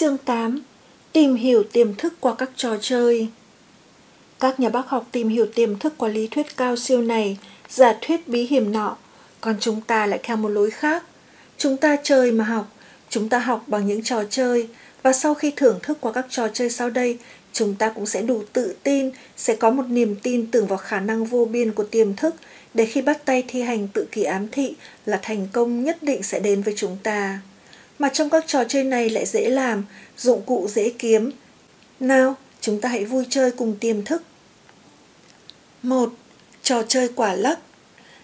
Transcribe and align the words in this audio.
Chương 0.00 0.18
8 0.18 0.62
Tìm 1.12 1.34
hiểu 1.34 1.64
tiềm 1.72 1.94
thức 1.94 2.14
qua 2.20 2.34
các 2.34 2.50
trò 2.56 2.76
chơi. 2.80 3.28
Các 4.40 4.60
nhà 4.60 4.68
bác 4.68 4.88
học 4.88 5.08
tìm 5.12 5.28
hiểu 5.28 5.46
tiềm 5.54 5.78
thức 5.78 5.94
qua 5.96 6.08
lý 6.08 6.28
thuyết 6.30 6.56
cao 6.56 6.76
siêu 6.76 7.02
này, 7.02 7.38
giả 7.68 7.94
thuyết 8.00 8.28
bí 8.28 8.42
hiểm 8.42 8.72
nọ, 8.72 8.96
còn 9.40 9.56
chúng 9.60 9.80
ta 9.80 10.06
lại 10.06 10.20
theo 10.22 10.36
một 10.36 10.48
lối 10.48 10.70
khác. 10.70 11.04
Chúng 11.58 11.76
ta 11.76 11.96
chơi 12.02 12.32
mà 12.32 12.44
học, 12.44 12.72
chúng 13.10 13.28
ta 13.28 13.38
học 13.38 13.64
bằng 13.66 13.86
những 13.86 14.02
trò 14.02 14.24
chơi, 14.30 14.68
và 15.02 15.12
sau 15.12 15.34
khi 15.34 15.52
thưởng 15.56 15.78
thức 15.82 15.98
qua 16.00 16.12
các 16.12 16.26
trò 16.28 16.48
chơi 16.48 16.70
sau 16.70 16.90
đây, 16.90 17.18
chúng 17.52 17.74
ta 17.74 17.88
cũng 17.88 18.06
sẽ 18.06 18.22
đủ 18.22 18.42
tự 18.52 18.76
tin, 18.82 19.10
sẽ 19.36 19.56
có 19.56 19.70
một 19.70 19.84
niềm 19.88 20.16
tin 20.22 20.50
tưởng 20.50 20.66
vào 20.66 20.78
khả 20.78 21.00
năng 21.00 21.24
vô 21.24 21.44
biên 21.44 21.72
của 21.72 21.84
tiềm 21.84 22.14
thức, 22.14 22.34
để 22.74 22.86
khi 22.86 23.02
bắt 23.02 23.24
tay 23.24 23.44
thi 23.48 23.62
hành 23.62 23.88
tự 23.88 24.06
kỷ 24.12 24.22
ám 24.22 24.48
thị 24.52 24.74
là 25.06 25.20
thành 25.22 25.48
công 25.52 25.84
nhất 25.84 26.02
định 26.02 26.22
sẽ 26.22 26.40
đến 26.40 26.62
với 26.62 26.74
chúng 26.76 26.96
ta 27.02 27.40
mà 27.98 28.08
trong 28.08 28.30
các 28.30 28.44
trò 28.46 28.64
chơi 28.64 28.84
này 28.84 29.10
lại 29.10 29.26
dễ 29.26 29.50
làm, 29.50 29.84
dụng 30.18 30.42
cụ 30.46 30.68
dễ 30.68 30.90
kiếm. 30.98 31.30
Nào, 32.00 32.34
chúng 32.60 32.80
ta 32.80 32.88
hãy 32.88 33.04
vui 33.04 33.24
chơi 33.30 33.50
cùng 33.50 33.76
tiềm 33.80 34.04
thức. 34.04 34.22
1. 35.82 36.12
Trò 36.62 36.82
chơi 36.88 37.08
quả 37.14 37.34
lắc 37.34 37.58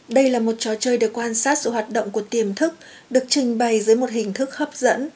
Đây 0.09 0.30
là 0.30 0.38
một 0.38 0.52
trò 0.59 0.74
chơi 0.74 0.98
để 0.98 1.09
quan 1.12 1.34
sát 1.34 1.59
sự 1.59 1.70
hoạt 1.70 1.91
động 1.91 2.10
của 2.10 2.23
tiềm 2.23 2.55
thức, 2.55 2.74
được 3.10 3.24
trình 3.29 3.59
bày 3.59 3.80
dưới 3.80 3.96
một 3.96 4.10
hình 4.10 4.32
thức 4.32 4.56
hấp 4.56 4.74
dẫn. 4.74 5.09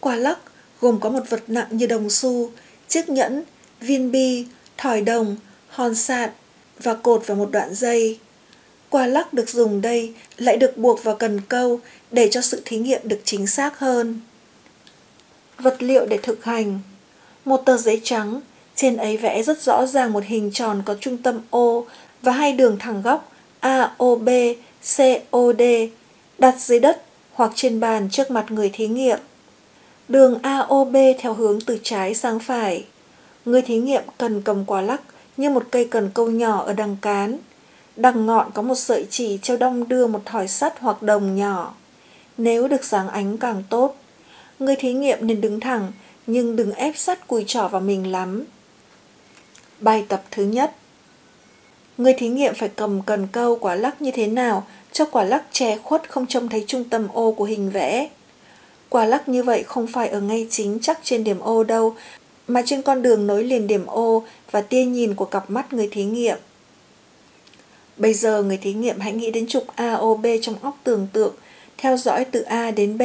Quả 0.00 0.16
lắc 0.16 0.38
gồm 0.80 1.00
có 1.00 1.10
một 1.10 1.22
vật 1.28 1.42
nặng 1.46 1.66
như 1.70 1.86
đồng 1.86 2.10
xu, 2.10 2.50
chiếc 2.88 3.08
nhẫn, 3.08 3.42
viên 3.80 4.12
bi, 4.12 4.46
thỏi 4.76 5.00
đồng, 5.00 5.36
hòn 5.68 5.94
sạn 5.94 6.30
và 6.78 6.94
cột 6.94 7.26
vào 7.26 7.36
một 7.36 7.50
đoạn 7.50 7.74
dây. 7.74 8.18
Quả 8.90 9.06
lắc 9.06 9.32
được 9.32 9.48
dùng 9.48 9.80
đây 9.80 10.14
lại 10.36 10.56
được 10.56 10.76
buộc 10.76 11.04
vào 11.04 11.16
cần 11.16 11.40
câu 11.40 11.80
để 12.10 12.28
cho 12.30 12.40
sự 12.40 12.62
thí 12.64 12.78
nghiệm 12.78 13.00
được 13.04 13.20
chính 13.24 13.46
xác 13.46 13.78
hơn. 13.78 14.20
Vật 15.58 15.82
liệu 15.82 16.06
để 16.06 16.18
thực 16.22 16.44
hành 16.44 16.80
Một 17.44 17.56
tờ 17.56 17.76
giấy 17.76 18.00
trắng, 18.04 18.40
trên 18.74 18.96
ấy 18.96 19.16
vẽ 19.16 19.42
rất 19.42 19.62
rõ 19.62 19.86
ràng 19.86 20.12
một 20.12 20.24
hình 20.24 20.50
tròn 20.52 20.82
có 20.84 20.96
trung 21.00 21.18
tâm 21.18 21.40
O 21.50 21.82
và 22.22 22.32
hai 22.32 22.52
đường 22.52 22.76
thẳng 22.78 23.02
góc 23.02 23.32
AOB, 23.60 24.28
COD 24.96 25.62
đặt 26.38 26.54
dưới 26.58 26.80
đất 26.80 27.02
hoặc 27.32 27.52
trên 27.54 27.80
bàn 27.80 28.08
trước 28.10 28.30
mặt 28.30 28.50
người 28.50 28.70
thí 28.72 28.86
nghiệm. 28.86 29.18
Đường 30.08 30.38
AOB 30.42 30.96
theo 31.18 31.34
hướng 31.34 31.60
từ 31.60 31.78
trái 31.82 32.14
sang 32.14 32.38
phải. 32.38 32.84
Người 33.44 33.62
thí 33.62 33.76
nghiệm 33.76 34.02
cần 34.18 34.42
cầm 34.42 34.64
quả 34.64 34.80
lắc 34.80 35.02
như 35.36 35.50
một 35.50 35.64
cây 35.70 35.84
cần 35.90 36.10
câu 36.14 36.30
nhỏ 36.30 36.64
ở 36.66 36.72
đằng 36.72 36.96
cán. 37.02 37.38
Đằng 37.96 38.26
ngọn 38.26 38.50
có 38.54 38.62
một 38.62 38.74
sợi 38.74 39.06
chỉ 39.10 39.38
treo 39.42 39.56
đong 39.56 39.88
đưa 39.88 40.06
một 40.06 40.22
thỏi 40.24 40.48
sắt 40.48 40.78
hoặc 40.78 41.02
đồng 41.02 41.36
nhỏ. 41.36 41.74
Nếu 42.38 42.68
được 42.68 42.84
sáng 42.84 43.08
ánh 43.08 43.38
càng 43.38 43.62
tốt. 43.70 43.96
Người 44.58 44.76
thí 44.76 44.92
nghiệm 44.92 45.18
nên 45.26 45.40
đứng 45.40 45.60
thẳng, 45.60 45.92
nhưng 46.26 46.56
đừng 46.56 46.72
ép 46.72 46.96
sắt 46.96 47.28
cùi 47.28 47.44
trỏ 47.46 47.68
vào 47.68 47.80
mình 47.80 48.12
lắm. 48.12 48.44
Bài 49.80 50.04
tập 50.08 50.22
thứ 50.30 50.44
nhất 50.44 50.72
Người 51.98 52.14
thí 52.14 52.28
nghiệm 52.28 52.54
phải 52.54 52.68
cầm 52.68 53.02
cần 53.02 53.28
câu 53.32 53.56
quả 53.56 53.74
lắc 53.74 54.02
như 54.02 54.10
thế 54.10 54.26
nào 54.26 54.66
cho 54.92 55.04
quả 55.04 55.24
lắc 55.24 55.44
che 55.52 55.76
khuất 55.76 56.10
không 56.10 56.26
trông 56.26 56.48
thấy 56.48 56.64
trung 56.66 56.84
tâm 56.84 57.08
ô 57.12 57.32
của 57.32 57.44
hình 57.44 57.70
vẽ. 57.70 58.08
Quả 58.88 59.04
lắc 59.04 59.28
như 59.28 59.42
vậy 59.42 59.62
không 59.62 59.86
phải 59.86 60.08
ở 60.08 60.20
ngay 60.20 60.46
chính 60.50 60.78
chắc 60.82 61.00
trên 61.02 61.24
điểm 61.24 61.40
ô 61.40 61.64
đâu, 61.64 61.94
mà 62.48 62.62
trên 62.66 62.82
con 62.82 63.02
đường 63.02 63.26
nối 63.26 63.44
liền 63.44 63.66
điểm 63.66 63.86
ô 63.86 64.24
và 64.50 64.60
tia 64.60 64.84
nhìn 64.84 65.14
của 65.14 65.24
cặp 65.24 65.50
mắt 65.50 65.72
người 65.72 65.88
thí 65.92 66.04
nghiệm. 66.04 66.38
Bây 67.96 68.14
giờ 68.14 68.42
người 68.42 68.56
thí 68.56 68.72
nghiệm 68.72 69.00
hãy 69.00 69.12
nghĩ 69.12 69.30
đến 69.30 69.46
trục 69.46 69.64
AOB 69.76 70.26
trong 70.42 70.54
óc 70.62 70.78
tưởng 70.84 71.06
tượng, 71.12 71.34
theo 71.78 71.96
dõi 71.96 72.24
từ 72.24 72.42
A 72.42 72.70
đến 72.70 72.98
B, 72.98 73.02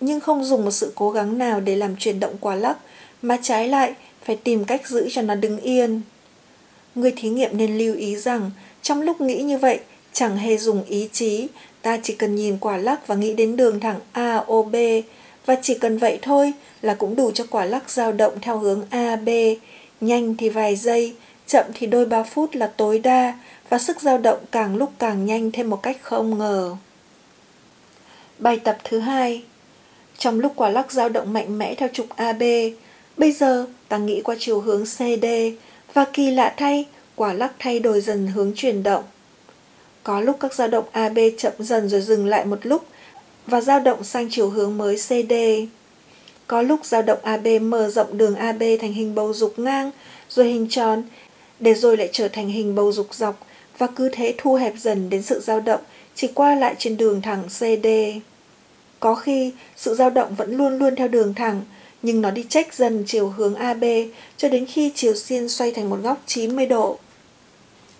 nhưng 0.00 0.20
không 0.20 0.44
dùng 0.44 0.64
một 0.64 0.70
sự 0.70 0.92
cố 0.94 1.10
gắng 1.10 1.38
nào 1.38 1.60
để 1.60 1.76
làm 1.76 1.96
chuyển 1.96 2.20
động 2.20 2.34
quả 2.40 2.54
lắc, 2.54 2.76
mà 3.22 3.38
trái 3.42 3.68
lại 3.68 3.94
phải 4.24 4.36
tìm 4.36 4.64
cách 4.64 4.88
giữ 4.88 5.08
cho 5.10 5.22
nó 5.22 5.34
đứng 5.34 5.60
yên. 5.60 6.00
Người 6.94 7.12
thí 7.16 7.28
nghiệm 7.28 7.56
nên 7.56 7.78
lưu 7.78 7.94
ý 7.94 8.16
rằng, 8.16 8.50
trong 8.82 9.02
lúc 9.02 9.20
nghĩ 9.20 9.42
như 9.42 9.58
vậy, 9.58 9.78
chẳng 10.12 10.36
hề 10.36 10.56
dùng 10.56 10.84
ý 10.84 11.08
chí, 11.12 11.46
ta 11.82 11.98
chỉ 12.02 12.14
cần 12.14 12.36
nhìn 12.36 12.58
quả 12.58 12.76
lắc 12.76 13.06
và 13.06 13.14
nghĩ 13.14 13.34
đến 13.34 13.56
đường 13.56 13.80
thẳng 13.80 14.00
AOB, 14.12 14.76
và 15.46 15.56
chỉ 15.62 15.74
cần 15.74 15.98
vậy 15.98 16.18
thôi 16.22 16.52
là 16.82 16.94
cũng 16.94 17.16
đủ 17.16 17.30
cho 17.30 17.44
quả 17.50 17.64
lắc 17.64 17.90
dao 17.90 18.12
động 18.12 18.34
theo 18.40 18.58
hướng 18.58 18.84
AB, 18.90 19.28
nhanh 20.00 20.36
thì 20.36 20.48
vài 20.48 20.76
giây, 20.76 21.14
chậm 21.46 21.66
thì 21.74 21.86
đôi 21.86 22.06
ba 22.06 22.22
phút 22.22 22.54
là 22.54 22.66
tối 22.66 22.98
đa, 22.98 23.38
và 23.68 23.78
sức 23.78 24.00
dao 24.00 24.18
động 24.18 24.38
càng 24.50 24.76
lúc 24.76 24.92
càng 24.98 25.26
nhanh 25.26 25.50
thêm 25.52 25.70
một 25.70 25.82
cách 25.82 25.96
không 26.02 26.38
ngờ. 26.38 26.76
Bài 28.38 28.60
tập 28.64 28.78
thứ 28.84 28.98
hai 28.98 29.42
Trong 30.18 30.40
lúc 30.40 30.52
quả 30.56 30.68
lắc 30.68 30.92
dao 30.92 31.08
động 31.08 31.32
mạnh 31.32 31.58
mẽ 31.58 31.74
theo 31.74 31.88
trục 31.92 32.06
AB, 32.16 32.42
bây 33.16 33.32
giờ 33.32 33.66
ta 33.88 33.98
nghĩ 33.98 34.22
qua 34.22 34.36
chiều 34.38 34.60
hướng 34.60 34.84
CD 34.84 35.26
và 35.94 36.04
kỳ 36.12 36.30
lạ 36.30 36.54
thay, 36.56 36.84
quả 37.14 37.32
lắc 37.32 37.52
thay 37.58 37.80
đổi 37.80 38.00
dần 38.00 38.26
hướng 38.26 38.52
chuyển 38.56 38.82
động. 38.82 39.04
Có 40.02 40.20
lúc 40.20 40.36
các 40.40 40.54
dao 40.54 40.68
động 40.68 40.84
AB 40.92 41.18
chậm 41.38 41.52
dần 41.58 41.88
rồi 41.88 42.00
dừng 42.00 42.26
lại 42.26 42.44
một 42.44 42.58
lúc 42.62 42.86
và 43.46 43.60
dao 43.60 43.80
động 43.80 44.04
sang 44.04 44.28
chiều 44.30 44.50
hướng 44.50 44.78
mới 44.78 44.96
CD. 44.96 45.32
Có 46.46 46.62
lúc 46.62 46.84
dao 46.84 47.02
động 47.02 47.18
AB 47.22 47.46
mở 47.60 47.90
rộng 47.90 48.18
đường 48.18 48.34
AB 48.34 48.62
thành 48.80 48.92
hình 48.92 49.14
bầu 49.14 49.32
dục 49.32 49.58
ngang, 49.58 49.90
rồi 50.28 50.46
hình 50.46 50.66
tròn, 50.70 51.02
để 51.60 51.74
rồi 51.74 51.96
lại 51.96 52.08
trở 52.12 52.28
thành 52.28 52.48
hình 52.48 52.74
bầu 52.74 52.92
dục 52.92 53.14
dọc 53.14 53.46
và 53.78 53.86
cứ 53.86 54.08
thế 54.12 54.34
thu 54.38 54.54
hẹp 54.54 54.74
dần 54.78 55.10
đến 55.10 55.22
sự 55.22 55.40
dao 55.40 55.60
động 55.60 55.80
chỉ 56.14 56.28
qua 56.34 56.54
lại 56.54 56.74
trên 56.78 56.96
đường 56.96 57.22
thẳng 57.22 57.42
CD. 57.48 57.86
Có 59.00 59.14
khi 59.14 59.52
sự 59.76 59.94
dao 59.94 60.10
động 60.10 60.34
vẫn 60.34 60.56
luôn 60.56 60.78
luôn 60.78 60.96
theo 60.96 61.08
đường 61.08 61.34
thẳng, 61.34 61.62
nhưng 62.02 62.22
nó 62.22 62.30
đi 62.30 62.46
trách 62.48 62.74
dần 62.74 63.04
chiều 63.06 63.28
hướng 63.28 63.54
AB 63.54 63.84
cho 64.36 64.48
đến 64.48 64.66
khi 64.66 64.92
chiều 64.94 65.14
xiên 65.14 65.48
xoay 65.48 65.72
thành 65.72 65.90
một 65.90 65.98
góc 66.02 66.22
90 66.26 66.66
độ. 66.66 66.98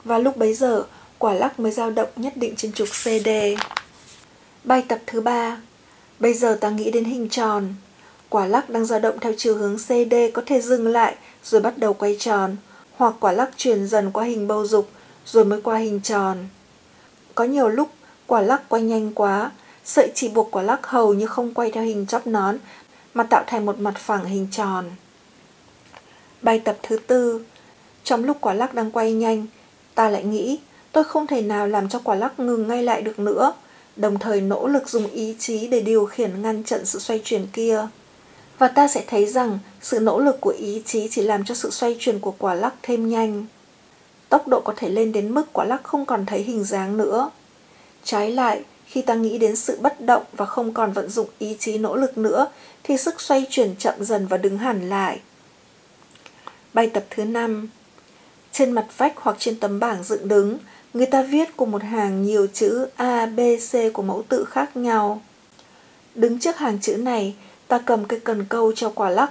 Và 0.04 0.18
lúc 0.18 0.36
bấy 0.36 0.54
giờ, 0.54 0.84
quả 1.18 1.34
lắc 1.34 1.60
mới 1.60 1.72
dao 1.72 1.90
động 1.90 2.08
nhất 2.16 2.36
định 2.36 2.56
trên 2.56 2.72
trục 2.72 2.88
CD. 2.88 3.28
Bài 4.64 4.82
tập 4.88 4.98
thứ 5.06 5.20
ba 5.20 5.60
Bây 6.20 6.34
giờ 6.34 6.58
ta 6.60 6.70
nghĩ 6.70 6.90
đến 6.90 7.04
hình 7.04 7.28
tròn. 7.28 7.74
Quả 8.28 8.46
lắc 8.46 8.70
đang 8.70 8.84
dao 8.84 9.00
động 9.00 9.18
theo 9.20 9.32
chiều 9.36 9.56
hướng 9.56 9.78
CD 9.78 10.14
có 10.34 10.42
thể 10.46 10.60
dừng 10.60 10.86
lại 10.86 11.14
rồi 11.44 11.60
bắt 11.60 11.78
đầu 11.78 11.94
quay 11.94 12.16
tròn, 12.18 12.56
hoặc 12.96 13.14
quả 13.20 13.32
lắc 13.32 13.50
chuyển 13.56 13.86
dần 13.86 14.10
qua 14.12 14.24
hình 14.24 14.48
bầu 14.48 14.66
dục 14.66 14.88
rồi 15.26 15.44
mới 15.44 15.62
qua 15.62 15.78
hình 15.78 16.00
tròn. 16.00 16.38
Có 17.34 17.44
nhiều 17.44 17.68
lúc 17.68 17.88
quả 18.26 18.40
lắc 18.40 18.68
quay 18.68 18.82
nhanh 18.82 19.14
quá, 19.14 19.50
sợi 19.84 20.12
chỉ 20.14 20.28
buộc 20.28 20.50
quả 20.50 20.62
lắc 20.62 20.86
hầu 20.86 21.14
như 21.14 21.26
không 21.26 21.54
quay 21.54 21.70
theo 21.70 21.84
hình 21.84 22.06
chóp 22.06 22.26
nón 22.26 22.56
mà 23.14 23.24
tạo 23.24 23.44
thành 23.46 23.66
một 23.66 23.78
mặt 23.78 23.94
phẳng 23.98 24.24
hình 24.24 24.48
tròn. 24.50 24.84
Bài 26.42 26.58
tập 26.58 26.76
thứ 26.82 26.98
tư 27.06 27.44
Trong 28.04 28.24
lúc 28.24 28.36
quả 28.40 28.54
lắc 28.54 28.74
đang 28.74 28.90
quay 28.90 29.12
nhanh, 29.12 29.46
ta 29.94 30.08
lại 30.10 30.24
nghĩ 30.24 30.58
tôi 30.92 31.04
không 31.04 31.26
thể 31.26 31.42
nào 31.42 31.68
làm 31.68 31.88
cho 31.88 32.00
quả 32.04 32.14
lắc 32.14 32.40
ngừng 32.40 32.68
ngay 32.68 32.82
lại 32.82 33.02
được 33.02 33.18
nữa, 33.18 33.52
đồng 33.96 34.18
thời 34.18 34.40
nỗ 34.40 34.68
lực 34.68 34.88
dùng 34.88 35.06
ý 35.06 35.36
chí 35.38 35.66
để 35.66 35.80
điều 35.80 36.06
khiển 36.06 36.42
ngăn 36.42 36.64
chặn 36.64 36.84
sự 36.84 36.98
xoay 36.98 37.20
chuyển 37.24 37.46
kia. 37.52 37.86
Và 38.58 38.68
ta 38.68 38.88
sẽ 38.88 39.04
thấy 39.06 39.26
rằng 39.26 39.58
sự 39.80 40.00
nỗ 40.00 40.20
lực 40.20 40.40
của 40.40 40.54
ý 40.58 40.82
chí 40.86 41.08
chỉ 41.10 41.22
làm 41.22 41.44
cho 41.44 41.54
sự 41.54 41.70
xoay 41.70 41.96
chuyển 41.98 42.18
của 42.18 42.34
quả 42.38 42.54
lắc 42.54 42.74
thêm 42.82 43.08
nhanh 43.08 43.46
tốc 44.28 44.48
độ 44.48 44.60
có 44.60 44.72
thể 44.76 44.88
lên 44.88 45.12
đến 45.12 45.34
mức 45.34 45.52
quả 45.52 45.64
lắc 45.64 45.84
không 45.84 46.06
còn 46.06 46.26
thấy 46.26 46.42
hình 46.42 46.64
dáng 46.64 46.96
nữa. 46.96 47.30
Trái 48.04 48.32
lại, 48.32 48.62
khi 48.86 49.02
ta 49.02 49.14
nghĩ 49.14 49.38
đến 49.38 49.56
sự 49.56 49.78
bất 49.80 50.00
động 50.00 50.22
và 50.32 50.46
không 50.46 50.74
còn 50.74 50.92
vận 50.92 51.08
dụng 51.08 51.28
ý 51.38 51.56
chí 51.58 51.78
nỗ 51.78 51.96
lực 51.96 52.18
nữa, 52.18 52.46
thì 52.82 52.96
sức 52.96 53.20
xoay 53.20 53.46
chuyển 53.50 53.76
chậm 53.76 53.94
dần 54.04 54.26
và 54.26 54.36
đứng 54.36 54.58
hẳn 54.58 54.88
lại. 54.88 55.20
Bài 56.74 56.90
tập 56.94 57.04
thứ 57.10 57.24
năm 57.24 57.68
Trên 58.52 58.72
mặt 58.72 58.86
vách 58.96 59.12
hoặc 59.16 59.36
trên 59.38 59.60
tấm 59.60 59.80
bảng 59.80 60.04
dựng 60.04 60.28
đứng, 60.28 60.58
người 60.94 61.06
ta 61.06 61.22
viết 61.22 61.56
cùng 61.56 61.70
một 61.70 61.82
hàng 61.82 62.22
nhiều 62.22 62.46
chữ 62.52 62.86
A, 62.96 63.26
B, 63.26 63.40
C 63.72 63.92
của 63.92 64.02
mẫu 64.02 64.24
tự 64.28 64.44
khác 64.44 64.76
nhau. 64.76 65.22
Đứng 66.14 66.38
trước 66.38 66.56
hàng 66.56 66.78
chữ 66.80 66.96
này, 66.96 67.34
ta 67.68 67.78
cầm 67.78 68.04
cây 68.04 68.20
cần 68.20 68.44
câu 68.48 68.72
cho 68.72 68.90
quả 68.94 69.10
lắc. 69.10 69.30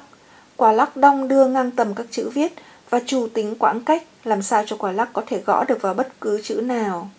Quả 0.55 0.71
lắc 0.71 0.97
đong 0.97 1.27
đưa 1.27 1.47
ngang 1.47 1.71
tầm 1.71 1.93
các 1.93 2.05
chữ 2.11 2.29
viết 2.29 2.53
và 2.89 2.99
chủ 3.05 3.27
tính 3.33 3.55
quãng 3.59 3.81
cách 3.81 4.03
làm 4.23 4.41
sao 4.41 4.63
cho 4.67 4.75
quả 4.75 4.91
lắc 4.91 5.09
có 5.13 5.21
thể 5.27 5.41
gõ 5.45 5.63
được 5.63 5.81
vào 5.81 5.93
bất 5.93 6.21
cứ 6.21 6.41
chữ 6.41 6.55
nào. 6.55 7.09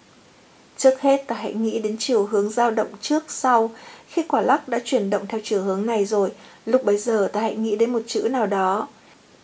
Trước 0.76 1.00
hết 1.00 1.26
ta 1.26 1.36
hãy 1.36 1.54
nghĩ 1.54 1.78
đến 1.78 1.96
chiều 1.98 2.26
hướng 2.26 2.50
dao 2.50 2.70
động 2.70 2.88
trước 3.00 3.24
sau. 3.28 3.70
Khi 4.08 4.22
quả 4.22 4.40
lắc 4.40 4.68
đã 4.68 4.78
chuyển 4.84 5.10
động 5.10 5.26
theo 5.28 5.40
chiều 5.44 5.62
hướng 5.62 5.86
này 5.86 6.04
rồi, 6.04 6.30
lúc 6.66 6.84
bấy 6.84 6.98
giờ 6.98 7.30
ta 7.32 7.40
hãy 7.40 7.56
nghĩ 7.56 7.76
đến 7.76 7.92
một 7.92 8.02
chữ 8.06 8.28
nào 8.30 8.46
đó. 8.46 8.88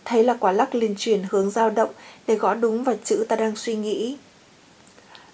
Thấy 0.04 0.24
là 0.24 0.34
quả 0.40 0.52
lắc 0.52 0.74
liền 0.74 0.94
chuyển 0.98 1.22
hướng 1.30 1.50
dao 1.50 1.70
động 1.70 1.90
để 2.26 2.34
gõ 2.34 2.54
đúng 2.54 2.84
vào 2.84 2.94
chữ 3.04 3.24
ta 3.28 3.36
đang 3.36 3.56
suy 3.56 3.76
nghĩ. 3.76 4.16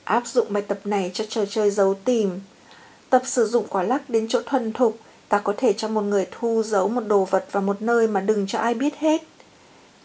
Áp 0.05 0.27
dụng 0.27 0.47
bài 0.51 0.63
tập 0.63 0.79
này 0.85 1.11
cho 1.15 1.25
trò 1.29 1.45
chơi 1.47 1.71
giấu 1.71 1.95
tìm. 1.95 2.41
Tập 3.11 3.23
sử 3.25 3.47
dụng 3.47 3.67
quả 3.69 3.83
lắc 3.83 4.11
đến 4.11 4.29
chỗ 4.29 4.41
thuần 4.47 4.73
thục, 4.73 4.99
ta 5.29 5.39
có 5.39 5.55
thể 5.57 5.73
cho 5.73 5.89
một 5.89 6.01
người 6.01 6.27
thu 6.31 6.63
giấu 6.63 6.89
một 6.89 7.07
đồ 7.07 7.25
vật 7.25 7.47
vào 7.53 7.63
một 7.63 7.83
nơi 7.83 8.07
mà 8.07 8.21
đừng 8.21 8.47
cho 8.47 8.59
ai 8.59 8.75
biết 8.75 8.97
hết. 8.97 9.23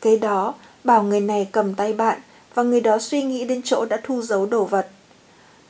Kế 0.01 0.17
đó, 0.17 0.53
bảo 0.83 1.03
người 1.03 1.19
này 1.19 1.49
cầm 1.51 1.73
tay 1.73 1.93
bạn 1.93 2.19
và 2.53 2.63
người 2.63 2.81
đó 2.81 2.99
suy 2.99 3.23
nghĩ 3.23 3.45
đến 3.45 3.61
chỗ 3.63 3.85
đã 3.85 3.99
thu 4.03 4.21
giấu 4.21 4.45
đồ 4.45 4.65
vật. 4.65 4.87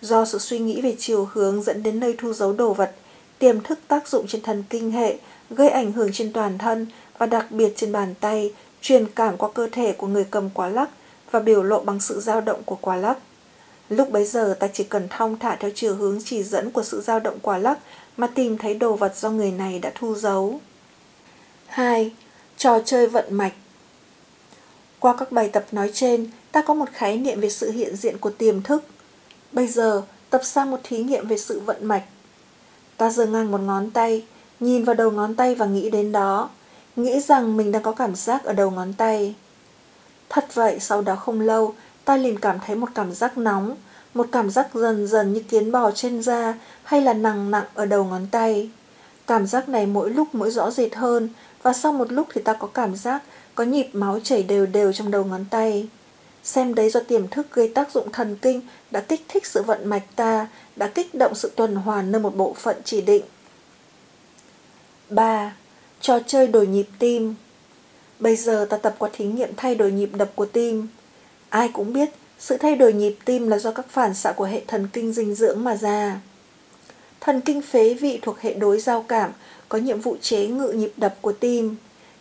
Do 0.01 0.25
sự 0.25 0.39
suy 0.39 0.59
nghĩ 0.59 0.81
về 0.81 0.95
chiều 0.99 1.29
hướng 1.33 1.63
dẫn 1.63 1.83
đến 1.83 1.99
nơi 1.99 2.15
thu 2.17 2.33
giấu 2.33 2.53
đồ 2.53 2.73
vật, 2.73 2.91
tiềm 3.39 3.61
thức 3.61 3.79
tác 3.87 4.07
dụng 4.07 4.27
trên 4.27 4.41
thần 4.41 4.63
kinh 4.69 4.91
hệ 4.91 5.17
gây 5.49 5.69
ảnh 5.69 5.91
hưởng 5.91 6.09
trên 6.13 6.33
toàn 6.33 6.57
thân 6.57 6.87
và 7.17 7.25
đặc 7.25 7.51
biệt 7.51 7.73
trên 7.75 7.91
bàn 7.91 8.13
tay, 8.19 8.53
truyền 8.81 9.05
cảm 9.15 9.37
qua 9.37 9.49
cơ 9.53 9.69
thể 9.71 9.91
của 9.91 10.07
người 10.07 10.25
cầm 10.31 10.49
quả 10.49 10.67
lắc 10.67 10.89
và 11.31 11.39
biểu 11.39 11.63
lộ 11.63 11.79
bằng 11.79 11.99
sự 11.99 12.19
dao 12.19 12.41
động 12.41 12.61
của 12.65 12.77
quả 12.81 12.95
lắc. 12.95 13.17
Lúc 13.89 14.09
bấy 14.09 14.25
giờ 14.25 14.55
ta 14.59 14.67
chỉ 14.73 14.83
cần 14.83 15.07
thong 15.09 15.39
thả 15.39 15.55
theo 15.55 15.71
chiều 15.75 15.95
hướng 15.95 16.19
chỉ 16.25 16.43
dẫn 16.43 16.71
của 16.71 16.83
sự 16.83 17.01
dao 17.01 17.19
động 17.19 17.39
quả 17.41 17.57
lắc 17.57 17.79
mà 18.17 18.27
tìm 18.27 18.57
thấy 18.57 18.73
đồ 18.73 18.95
vật 18.95 19.15
do 19.15 19.29
người 19.29 19.51
này 19.51 19.79
đã 19.79 19.91
thu 19.95 20.15
giấu. 20.15 20.59
2. 21.67 22.11
Trò 22.57 22.79
chơi 22.85 23.07
vận 23.07 23.33
mạch 23.33 23.53
Qua 25.03 25.15
các 25.17 25.31
bài 25.31 25.49
tập 25.53 25.65
nói 25.71 25.91
trên, 25.93 26.29
ta 26.51 26.61
có 26.61 26.73
một 26.73 26.89
khái 26.93 27.17
niệm 27.17 27.41
về 27.41 27.49
sự 27.49 27.71
hiện 27.71 27.95
diện 27.95 28.17
của 28.17 28.29
tiềm 28.29 28.61
thức. 28.61 28.83
Bây 29.51 29.67
giờ, 29.67 30.01
tập 30.29 30.41
sang 30.43 30.71
một 30.71 30.79
thí 30.83 31.03
nghiệm 31.03 31.27
về 31.27 31.37
sự 31.37 31.59
vận 31.59 31.85
mạch. 31.85 32.03
Ta 32.97 33.09
giơ 33.09 33.25
ngang 33.25 33.51
một 33.51 33.61
ngón 33.61 33.91
tay, 33.91 34.25
nhìn 34.59 34.83
vào 34.83 34.95
đầu 34.95 35.11
ngón 35.11 35.35
tay 35.35 35.55
và 35.55 35.65
nghĩ 35.65 35.89
đến 35.89 36.11
đó, 36.11 36.49
nghĩ 36.95 37.19
rằng 37.19 37.57
mình 37.57 37.71
đang 37.71 37.83
có 37.83 37.91
cảm 37.91 38.15
giác 38.15 38.43
ở 38.43 38.53
đầu 38.53 38.71
ngón 38.71 38.93
tay. 38.93 39.35
Thật 40.29 40.55
vậy, 40.55 40.79
sau 40.79 41.01
đó 41.01 41.15
không 41.15 41.41
lâu, 41.41 41.73
ta 42.05 42.17
liền 42.17 42.39
cảm 42.39 42.59
thấy 42.65 42.75
một 42.75 42.89
cảm 42.95 43.11
giác 43.11 43.37
nóng, 43.37 43.75
một 44.13 44.27
cảm 44.31 44.49
giác 44.49 44.67
dần 44.73 45.07
dần 45.07 45.33
như 45.33 45.39
kiến 45.39 45.71
bò 45.71 45.91
trên 45.91 46.23
da 46.23 46.53
hay 46.83 47.01
là 47.01 47.13
nặng 47.13 47.51
nặng 47.51 47.65
ở 47.73 47.85
đầu 47.85 48.03
ngón 48.03 48.27
tay. 48.31 48.69
Cảm 49.27 49.47
giác 49.47 49.69
này 49.69 49.85
mỗi 49.85 50.09
lúc 50.09 50.35
mỗi 50.35 50.51
rõ 50.51 50.71
rệt 50.71 50.95
hơn 50.95 51.29
và 51.61 51.73
sau 51.73 51.93
một 51.93 52.11
lúc 52.11 52.27
thì 52.33 52.41
ta 52.41 52.53
có 52.53 52.67
cảm 52.67 52.95
giác 52.95 53.23
có 53.55 53.63
nhịp 53.63 53.89
máu 53.93 54.19
chảy 54.19 54.43
đều 54.43 54.65
đều 54.65 54.93
trong 54.93 55.11
đầu 55.11 55.23
ngón 55.23 55.45
tay. 55.49 55.87
Xem 56.43 56.75
đấy 56.75 56.89
do 56.89 56.99
tiềm 56.99 57.27
thức 57.27 57.47
gây 57.51 57.67
tác 57.67 57.91
dụng 57.91 58.11
thần 58.11 58.37
kinh 58.41 58.61
đã 58.91 58.99
kích 58.99 59.25
thích 59.27 59.45
sự 59.45 59.63
vận 59.63 59.89
mạch 59.89 60.03
ta, 60.15 60.47
đã 60.75 60.87
kích 60.87 61.15
động 61.15 61.35
sự 61.35 61.51
tuần 61.55 61.75
hoàn 61.75 62.11
nơi 62.11 62.21
một 62.21 62.35
bộ 62.35 62.53
phận 62.53 62.75
chỉ 62.83 63.01
định. 63.01 63.23
3. 65.09 65.55
Trò 66.01 66.19
chơi 66.27 66.47
đổi 66.47 66.67
nhịp 66.67 66.87
tim 66.99 67.35
Bây 68.19 68.35
giờ 68.35 68.67
ta 68.69 68.77
tập 68.77 68.95
qua 68.97 69.09
thí 69.13 69.25
nghiệm 69.25 69.49
thay 69.57 69.75
đổi 69.75 69.91
nhịp 69.91 70.09
đập 70.13 70.31
của 70.35 70.45
tim. 70.45 70.87
Ai 71.49 71.69
cũng 71.73 71.93
biết 71.93 72.09
sự 72.43 72.57
thay 72.57 72.75
đổi 72.75 72.93
nhịp 72.93 73.15
tim 73.25 73.47
là 73.47 73.57
do 73.57 73.71
các 73.71 73.85
phản 73.89 74.13
xạ 74.13 74.31
của 74.31 74.45
hệ 74.45 74.61
thần 74.67 74.87
kinh 74.93 75.13
dinh 75.13 75.35
dưỡng 75.35 75.63
mà 75.63 75.75
ra. 75.75 76.19
Thần 77.19 77.41
kinh 77.41 77.61
phế 77.61 77.93
vị 77.93 78.19
thuộc 78.21 78.39
hệ 78.39 78.53
đối 78.53 78.79
giao 78.79 79.03
cảm 79.03 79.31
có 79.69 79.77
nhiệm 79.77 80.01
vụ 80.01 80.17
chế 80.21 80.47
ngự 80.47 80.67
nhịp 80.67 80.91
đập 80.97 81.15
của 81.21 81.33
tim. 81.33 81.75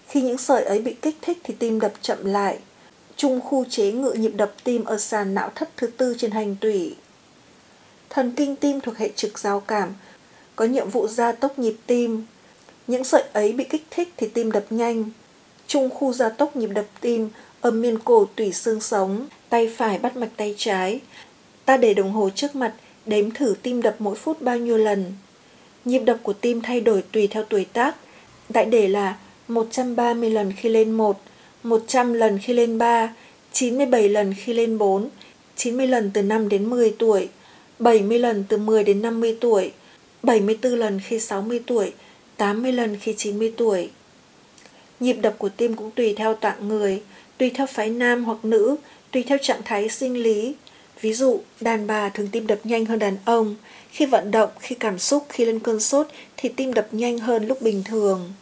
Khi 0.09 0.23
những 0.23 0.39
sợi 0.39 0.65
ấy 0.65 0.81
bị 0.81 0.95
kích 1.03 1.17
thích 1.23 1.39
thì 1.45 1.55
tim 1.59 1.81
đập 1.81 1.93
chậm 2.03 2.25
lại. 2.25 2.59
Trung 3.17 3.41
khu 3.41 3.65
chế 3.65 3.93
ngự 3.93 4.13
nhịp 4.13 4.33
đập 4.35 4.53
tim 4.65 4.85
ở 4.85 4.99
sàn 4.99 5.35
não 5.35 5.51
thất 5.55 5.71
thứ 5.77 5.87
tư 5.87 6.15
trên 6.19 6.31
hành 6.31 6.57
tủy. 6.61 6.97
Thần 8.11 8.33
kinh 8.37 8.57
tim 8.57 8.81
thuộc 8.81 8.97
hệ 8.97 9.11
trực 9.17 9.39
giao 9.39 9.61
cảm 9.61 9.95
có 10.57 10.65
nhiệm 10.65 10.91
vụ 10.91 11.09
gia 11.09 11.33
tốc 11.33 11.59
nhịp 11.59 11.77
tim. 11.87 12.27
Những 12.87 13.05
sợi 13.05 13.25
ấy 13.33 13.53
bị 13.53 13.65
kích 13.65 13.87
thích 13.91 14.13
thì 14.17 14.29
tim 14.29 14.53
đập 14.53 14.65
nhanh. 14.71 15.05
Trung 15.67 15.91
khu 15.91 16.13
gia 16.13 16.29
tốc 16.29 16.57
nhịp 16.57 16.71
đập 16.75 16.87
tim 17.01 17.31
ở 17.61 17.71
miền 17.71 17.99
cổ 17.99 18.27
tủy 18.37 18.53
xương 18.53 18.81
sống, 18.81 19.27
tay 19.53 19.69
phải 19.77 19.99
bắt 19.99 20.17
mạch 20.17 20.31
tay 20.37 20.55
trái. 20.59 21.01
Ta 21.65 21.77
để 21.77 21.95
đồng 21.95 22.13
hồ 22.13 22.31
trước 22.35 22.55
mặt, 22.57 22.75
đếm 23.07 23.31
thử 23.31 23.55
tim 23.63 23.83
đập 23.83 23.97
mỗi 23.99 24.15
phút 24.15 24.43
bao 24.43 24.59
nhiêu 24.59 24.77
lần. 24.77 25.13
Nhịp 25.85 25.99
đập 25.99 26.19
của 26.23 26.33
tim 26.33 26.61
thay 26.61 26.81
đổi 26.81 27.03
tùy 27.13 27.27
theo 27.27 27.45
tuổi 27.45 27.65
tác. 27.65 27.97
Đại 28.49 28.65
để 28.65 28.89
là 28.89 29.17
130 29.49 30.31
lần 30.31 30.53
khi 30.57 30.69
lên 30.69 30.93
1, 30.93 31.21
100 31.63 32.13
lần 32.13 32.39
khi 32.39 32.53
lên 32.53 32.79
3, 32.79 33.15
97 33.53 34.09
lần 34.09 34.35
khi 34.35 34.53
lên 34.53 34.79
4, 34.79 35.09
90 35.57 35.87
lần 35.87 36.11
từ 36.15 36.23
5 36.23 36.49
đến 36.49 36.71
10 36.71 36.95
tuổi, 36.99 37.29
70 37.79 38.19
lần 38.19 38.45
từ 38.49 38.57
10 38.57 38.85
đến 38.85 39.03
50 39.03 39.39
tuổi, 39.41 39.73
74 40.23 40.73
lần 40.73 41.01
khi 41.01 41.21
60 41.21 41.63
tuổi, 41.67 41.93
80 42.37 42.73
lần 42.73 42.97
khi 43.01 43.15
90 43.17 43.53
tuổi. 43.57 43.91
Nhịp 45.01 45.17
đập 45.23 45.35
của 45.39 45.49
tim 45.49 45.75
cũng 45.75 45.91
tùy 45.91 46.15
theo 46.17 46.35
tạng 46.35 46.69
người, 46.69 47.03
tùy 47.39 47.51
theo 47.51 47.67
phái 47.67 47.91
nam 47.91 48.25
hoặc 48.25 48.45
nữ, 48.45 48.77
tùy 49.13 49.23
theo 49.23 49.39
trạng 49.39 49.61
thái 49.65 49.89
sinh 49.89 50.23
lý. 50.23 50.55
Ví 51.01 51.13
dụ, 51.13 51.41
đàn 51.61 51.87
bà 51.87 52.09
thường 52.09 52.29
tim 52.33 52.47
đập 52.47 52.59
nhanh 52.65 52.85
hơn 52.85 52.99
đàn 52.99 53.17
ông. 53.25 53.57
Khi 53.91 54.07
vận 54.07 54.31
động, 54.31 54.51
khi 54.61 54.75
cảm 54.75 54.99
xúc, 54.99 55.27
khi 55.29 55.45
lên 55.45 55.59
cơn 55.59 55.81
sốt 55.81 56.07
thì 56.37 56.49
tim 56.49 56.75
đập 56.75 56.89
nhanh 56.93 57.19
hơn 57.19 57.47
lúc 57.47 57.63
bình 57.63 57.83
thường. 57.85 58.33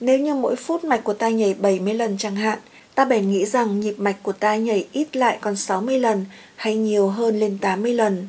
Nếu 0.00 0.18
như 0.18 0.34
mỗi 0.34 0.56
phút 0.56 0.84
mạch 0.84 1.04
của 1.04 1.12
ta 1.12 1.28
nhảy 1.28 1.54
70 1.54 1.94
lần 1.94 2.18
chẳng 2.18 2.36
hạn, 2.36 2.58
ta 2.94 3.04
bèn 3.04 3.30
nghĩ 3.30 3.44
rằng 3.44 3.80
nhịp 3.80 3.94
mạch 3.98 4.22
của 4.22 4.32
ta 4.32 4.56
nhảy 4.56 4.86
ít 4.92 5.16
lại 5.16 5.38
còn 5.40 5.56
60 5.56 5.98
lần 5.98 6.24
hay 6.56 6.76
nhiều 6.76 7.08
hơn 7.08 7.40
lên 7.40 7.58
80 7.58 7.94
lần. 7.94 8.28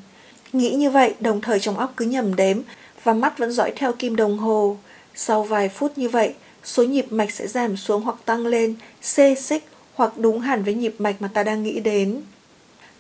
Nghĩ 0.54 0.70
như 0.70 0.90
vậy, 0.90 1.14
đồng 1.20 1.42
thời 1.42 1.60
trong 1.60 1.78
óc 1.78 1.94
cứ 1.98 2.06
nhầm 2.06 2.36
đếm 2.36 2.62
và 3.04 3.14
mắt 3.14 3.38
vẫn 3.38 3.52
dõi 3.52 3.74
theo 3.76 3.94
kim 3.94 4.16
đồng 4.16 4.38
hồ. 4.38 4.78
Sau 5.16 5.44
vài 5.44 5.70
phút 5.70 5.98
như 5.98 6.10
vậy, 6.10 6.34
số 6.64 6.84
nhịp 6.84 7.06
mạch 7.10 7.32
sẽ 7.32 7.48
giảm 7.48 7.78
xuống 7.78 8.02
hoặc 8.02 8.16
tăng 8.26 8.46
lên, 8.48 8.76
xê 9.02 9.36
xích 9.36 9.64
hoặc 9.94 10.18
đúng 10.18 10.40
hẳn 10.40 10.64
với 10.64 10.74
nhịp 10.74 10.96
mạch 11.00 11.22
mà 11.22 11.28
ta 11.28 11.44
đang 11.44 11.64
nghĩ 11.64 11.80
đến. 11.80 12.22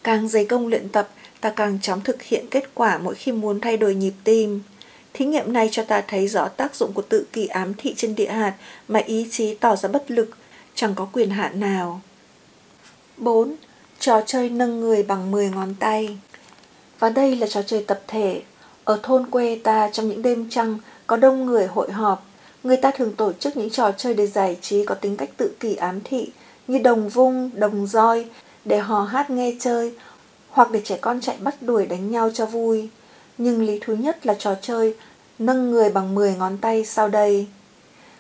Càng 0.03 0.27
dày 0.27 0.45
công 0.45 0.67
luyện 0.67 0.89
tập, 0.89 1.09
ta 1.41 1.49
càng 1.49 1.79
chóng 1.81 2.01
thực 2.01 2.21
hiện 2.21 2.45
kết 2.51 2.63
quả 2.73 2.97
mỗi 2.97 3.15
khi 3.15 3.31
muốn 3.31 3.59
thay 3.59 3.77
đổi 3.77 3.95
nhịp 3.95 4.13
tim. 4.23 4.61
Thí 5.13 5.25
nghiệm 5.25 5.53
này 5.53 5.69
cho 5.71 5.83
ta 5.83 6.01
thấy 6.07 6.27
rõ 6.27 6.47
tác 6.47 6.75
dụng 6.75 6.93
của 6.93 7.01
tự 7.01 7.25
kỳ 7.33 7.47
ám 7.47 7.73
thị 7.77 7.93
trên 7.97 8.15
địa 8.15 8.31
hạt 8.31 8.53
mà 8.87 8.99
ý 8.99 9.27
chí 9.31 9.55
tỏ 9.55 9.75
ra 9.75 9.89
bất 9.89 10.11
lực, 10.11 10.29
chẳng 10.75 10.95
có 10.95 11.07
quyền 11.13 11.29
hạn 11.29 11.59
nào. 11.59 12.01
4. 13.17 13.55
Trò 13.99 14.21
chơi 14.25 14.49
nâng 14.49 14.79
người 14.79 15.03
bằng 15.03 15.31
10 15.31 15.49
ngón 15.49 15.75
tay 15.79 16.17
Và 16.99 17.09
đây 17.09 17.35
là 17.35 17.47
trò 17.47 17.61
chơi 17.61 17.83
tập 17.87 18.01
thể. 18.07 18.41
Ở 18.83 18.99
thôn 19.03 19.29
quê 19.29 19.59
ta 19.63 19.89
trong 19.93 20.09
những 20.09 20.21
đêm 20.21 20.49
trăng 20.49 20.77
có 21.07 21.17
đông 21.17 21.45
người 21.45 21.67
hội 21.67 21.91
họp. 21.91 22.25
Người 22.63 22.77
ta 22.77 22.91
thường 22.91 23.15
tổ 23.15 23.33
chức 23.33 23.57
những 23.57 23.69
trò 23.69 23.91
chơi 23.91 24.13
để 24.13 24.27
giải 24.27 24.57
trí 24.61 24.85
có 24.85 24.95
tính 24.95 25.17
cách 25.17 25.29
tự 25.37 25.51
kỳ 25.59 25.75
ám 25.75 25.99
thị 26.03 26.29
như 26.67 26.79
đồng 26.79 27.09
vung, 27.09 27.49
đồng 27.53 27.87
roi 27.87 28.25
để 28.65 28.79
hò 28.79 29.03
hát 29.03 29.29
nghe 29.29 29.55
chơi 29.59 29.93
hoặc 30.49 30.71
để 30.71 30.81
trẻ 30.83 30.97
con 31.01 31.21
chạy 31.21 31.37
bắt 31.39 31.55
đuổi 31.61 31.85
đánh 31.85 32.11
nhau 32.11 32.29
cho 32.33 32.45
vui. 32.45 32.89
Nhưng 33.37 33.61
lý 33.63 33.79
thứ 33.81 33.93
nhất 33.93 34.25
là 34.25 34.33
trò 34.33 34.55
chơi 34.61 34.95
nâng 35.39 35.71
người 35.71 35.89
bằng 35.89 36.15
10 36.15 36.35
ngón 36.35 36.57
tay 36.57 36.85
sau 36.85 37.07
đây. 37.07 37.47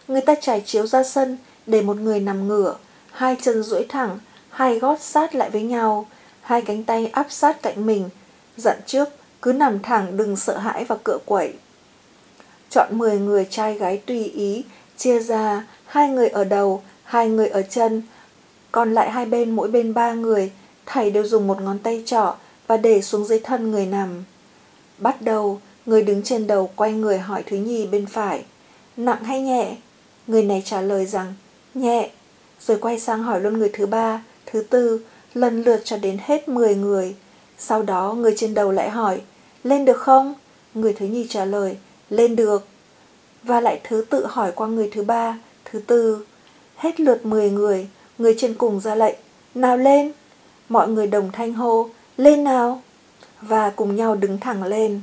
Người 0.07 0.21
ta 0.21 0.35
trải 0.41 0.61
chiếu 0.65 0.87
ra 0.87 1.03
sân 1.03 1.37
để 1.65 1.81
một 1.81 1.97
người 1.97 2.19
nằm 2.19 2.47
ngửa, 2.47 2.75
hai 3.11 3.35
chân 3.41 3.63
duỗi 3.63 3.85
thẳng, 3.89 4.19
hai 4.49 4.79
gót 4.79 5.01
sát 5.01 5.35
lại 5.35 5.49
với 5.49 5.63
nhau, 5.63 6.07
hai 6.41 6.61
cánh 6.61 6.83
tay 6.83 7.07
áp 7.07 7.27
sát 7.29 7.61
cạnh 7.61 7.85
mình, 7.85 8.09
dặn 8.57 8.77
trước 8.85 9.09
cứ 9.41 9.53
nằm 9.53 9.81
thẳng 9.81 10.17
đừng 10.17 10.35
sợ 10.35 10.57
hãi 10.57 10.85
và 10.85 10.97
cựa 11.03 11.17
quẩy. 11.25 11.53
Chọn 12.69 12.87
10 12.91 13.19
người 13.19 13.47
trai 13.49 13.77
gái 13.77 13.97
tùy 13.97 14.23
ý, 14.23 14.63
chia 14.97 15.19
ra 15.19 15.63
hai 15.85 16.09
người 16.09 16.27
ở 16.27 16.43
đầu, 16.43 16.83
hai 17.03 17.29
người 17.29 17.47
ở 17.47 17.61
chân, 17.61 18.01
còn 18.73 18.93
lại 18.93 19.11
hai 19.11 19.25
bên 19.25 19.51
mỗi 19.51 19.67
bên 19.67 19.93
ba 19.93 20.13
người, 20.13 20.51
thầy 20.85 21.11
đều 21.11 21.27
dùng 21.27 21.47
một 21.47 21.61
ngón 21.61 21.79
tay 21.79 22.03
trỏ 22.05 22.35
và 22.67 22.77
để 22.77 23.01
xuống 23.01 23.25
dưới 23.25 23.39
thân 23.39 23.71
người 23.71 23.85
nằm. 23.85 24.23
Bắt 24.97 25.21
đầu, 25.21 25.61
người 25.85 26.01
đứng 26.01 26.23
trên 26.23 26.47
đầu 26.47 26.69
quay 26.75 26.93
người 26.93 27.19
hỏi 27.19 27.43
Thúy 27.43 27.59
Nhi 27.59 27.85
bên 27.85 28.05
phải, 28.05 28.43
nặng 28.97 29.23
hay 29.23 29.41
nhẹ? 29.41 29.75
Người 30.27 30.43
này 30.43 30.61
trả 30.65 30.81
lời 30.81 31.05
rằng, 31.05 31.33
nhẹ, 31.73 32.09
rồi 32.61 32.77
quay 32.77 32.99
sang 32.99 33.23
hỏi 33.23 33.41
luôn 33.41 33.57
người 33.57 33.69
thứ 33.73 33.85
ba, 33.85 34.23
thứ 34.45 34.63
tư, 34.69 35.01
lần 35.33 35.63
lượt 35.63 35.81
cho 35.83 35.97
đến 35.97 36.17
hết 36.21 36.49
10 36.49 36.75
người. 36.75 37.15
Sau 37.57 37.81
đó 37.81 38.13
người 38.13 38.33
trên 38.37 38.53
đầu 38.53 38.71
lại 38.71 38.89
hỏi, 38.89 39.21
lên 39.63 39.85
được 39.85 39.97
không? 39.97 40.33
Người 40.73 40.93
thứ 40.93 41.05
nhì 41.05 41.27
trả 41.29 41.45
lời, 41.45 41.77
lên 42.09 42.35
được. 42.35 42.67
Và 43.43 43.61
lại 43.61 43.79
thứ 43.83 44.05
tự 44.09 44.25
hỏi 44.25 44.51
qua 44.55 44.67
người 44.67 44.89
thứ 44.93 45.03
ba, 45.03 45.39
thứ 45.65 45.79
tư. 45.79 46.25
Hết 46.75 46.99
lượt 46.99 47.25
10 47.25 47.49
người, 47.49 47.87
người 48.17 48.35
trên 48.37 48.53
cùng 48.53 48.79
ra 48.79 48.95
lệnh, 48.95 49.15
nào 49.55 49.77
lên. 49.77 50.11
Mọi 50.69 50.87
người 50.87 51.07
đồng 51.07 51.31
thanh 51.31 51.53
hô, 51.53 51.89
lên 52.17 52.43
nào. 52.43 52.81
Và 53.41 53.69
cùng 53.69 53.95
nhau 53.95 54.15
đứng 54.15 54.39
thẳng 54.39 54.63
lên. 54.63 55.01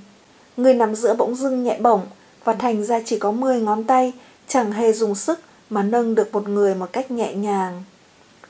Người 0.56 0.74
nằm 0.74 0.94
giữa 0.94 1.14
bỗng 1.14 1.34
dưng 1.34 1.64
nhẹ 1.64 1.78
bổng 1.80 2.00
và 2.44 2.52
thành 2.52 2.84
ra 2.84 3.00
chỉ 3.04 3.18
có 3.18 3.32
10 3.32 3.60
ngón 3.60 3.84
tay, 3.84 4.12
chẳng 4.48 4.72
hề 4.72 4.92
dùng 4.92 5.14
sức 5.14 5.40
mà 5.70 5.82
nâng 5.82 6.14
được 6.14 6.32
một 6.32 6.48
người 6.48 6.74
một 6.74 6.92
cách 6.92 7.10
nhẹ 7.10 7.34
nhàng. 7.34 7.82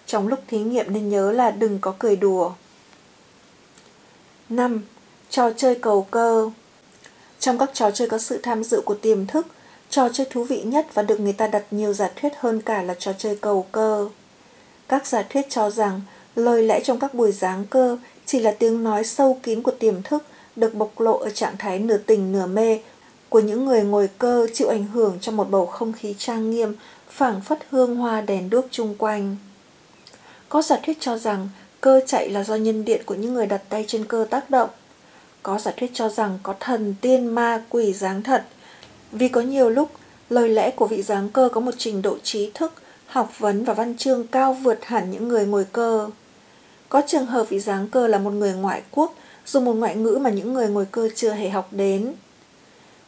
Trong 0.06 0.28
lúc 0.28 0.38
thí 0.48 0.58
nghiệm 0.58 0.92
nên 0.92 1.08
nhớ 1.08 1.32
là 1.32 1.50
đừng 1.50 1.78
có 1.80 1.94
cười 1.98 2.16
đùa. 2.16 2.52
5. 4.48 4.82
Trò 5.30 5.50
chơi 5.56 5.74
cầu 5.74 6.06
cơ 6.10 6.50
Trong 7.38 7.58
các 7.58 7.70
trò 7.72 7.90
chơi 7.90 8.08
có 8.08 8.18
sự 8.18 8.40
tham 8.42 8.64
dự 8.64 8.80
của 8.80 8.94
tiềm 8.94 9.26
thức, 9.26 9.46
trò 9.90 10.08
chơi 10.08 10.26
thú 10.30 10.44
vị 10.44 10.62
nhất 10.62 10.86
và 10.94 11.02
được 11.02 11.20
người 11.20 11.32
ta 11.32 11.46
đặt 11.46 11.64
nhiều 11.70 11.92
giả 11.92 12.10
thuyết 12.16 12.32
hơn 12.38 12.62
cả 12.62 12.82
là 12.82 12.94
trò 12.94 13.12
chơi 13.18 13.36
cầu 13.36 13.66
cơ. 13.72 14.08
Các 14.90 15.06
giả 15.06 15.22
thuyết 15.22 15.46
cho 15.50 15.70
rằng 15.70 16.00
lời 16.36 16.62
lẽ 16.62 16.80
trong 16.84 16.98
các 16.98 17.14
buổi 17.14 17.32
giáng 17.32 17.64
cơ 17.70 17.98
chỉ 18.26 18.40
là 18.40 18.50
tiếng 18.58 18.84
nói 18.84 19.04
sâu 19.04 19.38
kín 19.42 19.62
của 19.62 19.70
tiềm 19.70 20.02
thức 20.02 20.24
được 20.56 20.74
bộc 20.74 21.00
lộ 21.00 21.18
ở 21.18 21.30
trạng 21.30 21.56
thái 21.58 21.78
nửa 21.78 21.96
tình 21.96 22.32
nửa 22.32 22.46
mê 22.46 22.80
của 23.28 23.40
những 23.40 23.64
người 23.64 23.82
ngồi 23.82 24.08
cơ 24.18 24.46
chịu 24.54 24.68
ảnh 24.68 24.84
hưởng 24.84 25.18
trong 25.20 25.36
một 25.36 25.50
bầu 25.50 25.66
không 25.66 25.92
khí 25.92 26.14
trang 26.18 26.50
nghiêm, 26.50 26.76
phảng 27.08 27.40
phất 27.40 27.58
hương 27.70 27.96
hoa 27.96 28.20
đèn 28.20 28.50
đuốc 28.50 28.66
chung 28.70 28.94
quanh. 28.98 29.36
Có 30.48 30.62
giả 30.62 30.76
thuyết 30.82 30.96
cho 31.00 31.18
rằng 31.18 31.48
cơ 31.80 32.00
chạy 32.06 32.28
là 32.28 32.44
do 32.44 32.54
nhân 32.54 32.84
điện 32.84 33.02
của 33.06 33.14
những 33.14 33.34
người 33.34 33.46
đặt 33.46 33.62
tay 33.68 33.84
trên 33.88 34.04
cơ 34.04 34.26
tác 34.30 34.50
động. 34.50 34.70
Có 35.42 35.58
giả 35.58 35.72
thuyết 35.76 35.90
cho 35.94 36.08
rằng 36.08 36.38
có 36.42 36.54
thần 36.60 36.94
tiên 37.00 37.26
ma 37.26 37.62
quỷ 37.68 37.92
giáng 37.92 38.22
thật, 38.22 38.44
vì 39.12 39.28
có 39.28 39.40
nhiều 39.40 39.70
lúc 39.70 39.90
lời 40.30 40.48
lẽ 40.48 40.70
của 40.70 40.86
vị 40.86 41.02
giáng 41.02 41.28
cơ 41.28 41.48
có 41.52 41.60
một 41.60 41.74
trình 41.78 42.02
độ 42.02 42.18
trí 42.22 42.50
thức, 42.54 42.72
học 43.10 43.38
vấn 43.38 43.64
và 43.64 43.74
văn 43.74 43.96
chương 43.96 44.26
cao 44.26 44.52
vượt 44.52 44.84
hẳn 44.84 45.10
những 45.10 45.28
người 45.28 45.46
ngồi 45.46 45.64
cơ. 45.72 46.10
Có 46.88 47.02
trường 47.06 47.26
hợp 47.26 47.48
vị 47.48 47.60
giáng 47.60 47.88
cơ 47.88 48.06
là 48.06 48.18
một 48.18 48.30
người 48.30 48.52
ngoại 48.52 48.82
quốc, 48.90 49.14
dùng 49.46 49.64
một 49.64 49.72
ngoại 49.72 49.96
ngữ 49.96 50.18
mà 50.20 50.30
những 50.30 50.52
người 50.52 50.68
ngồi 50.68 50.86
cơ 50.92 51.08
chưa 51.14 51.32
hề 51.32 51.48
học 51.48 51.68
đến. 51.70 52.12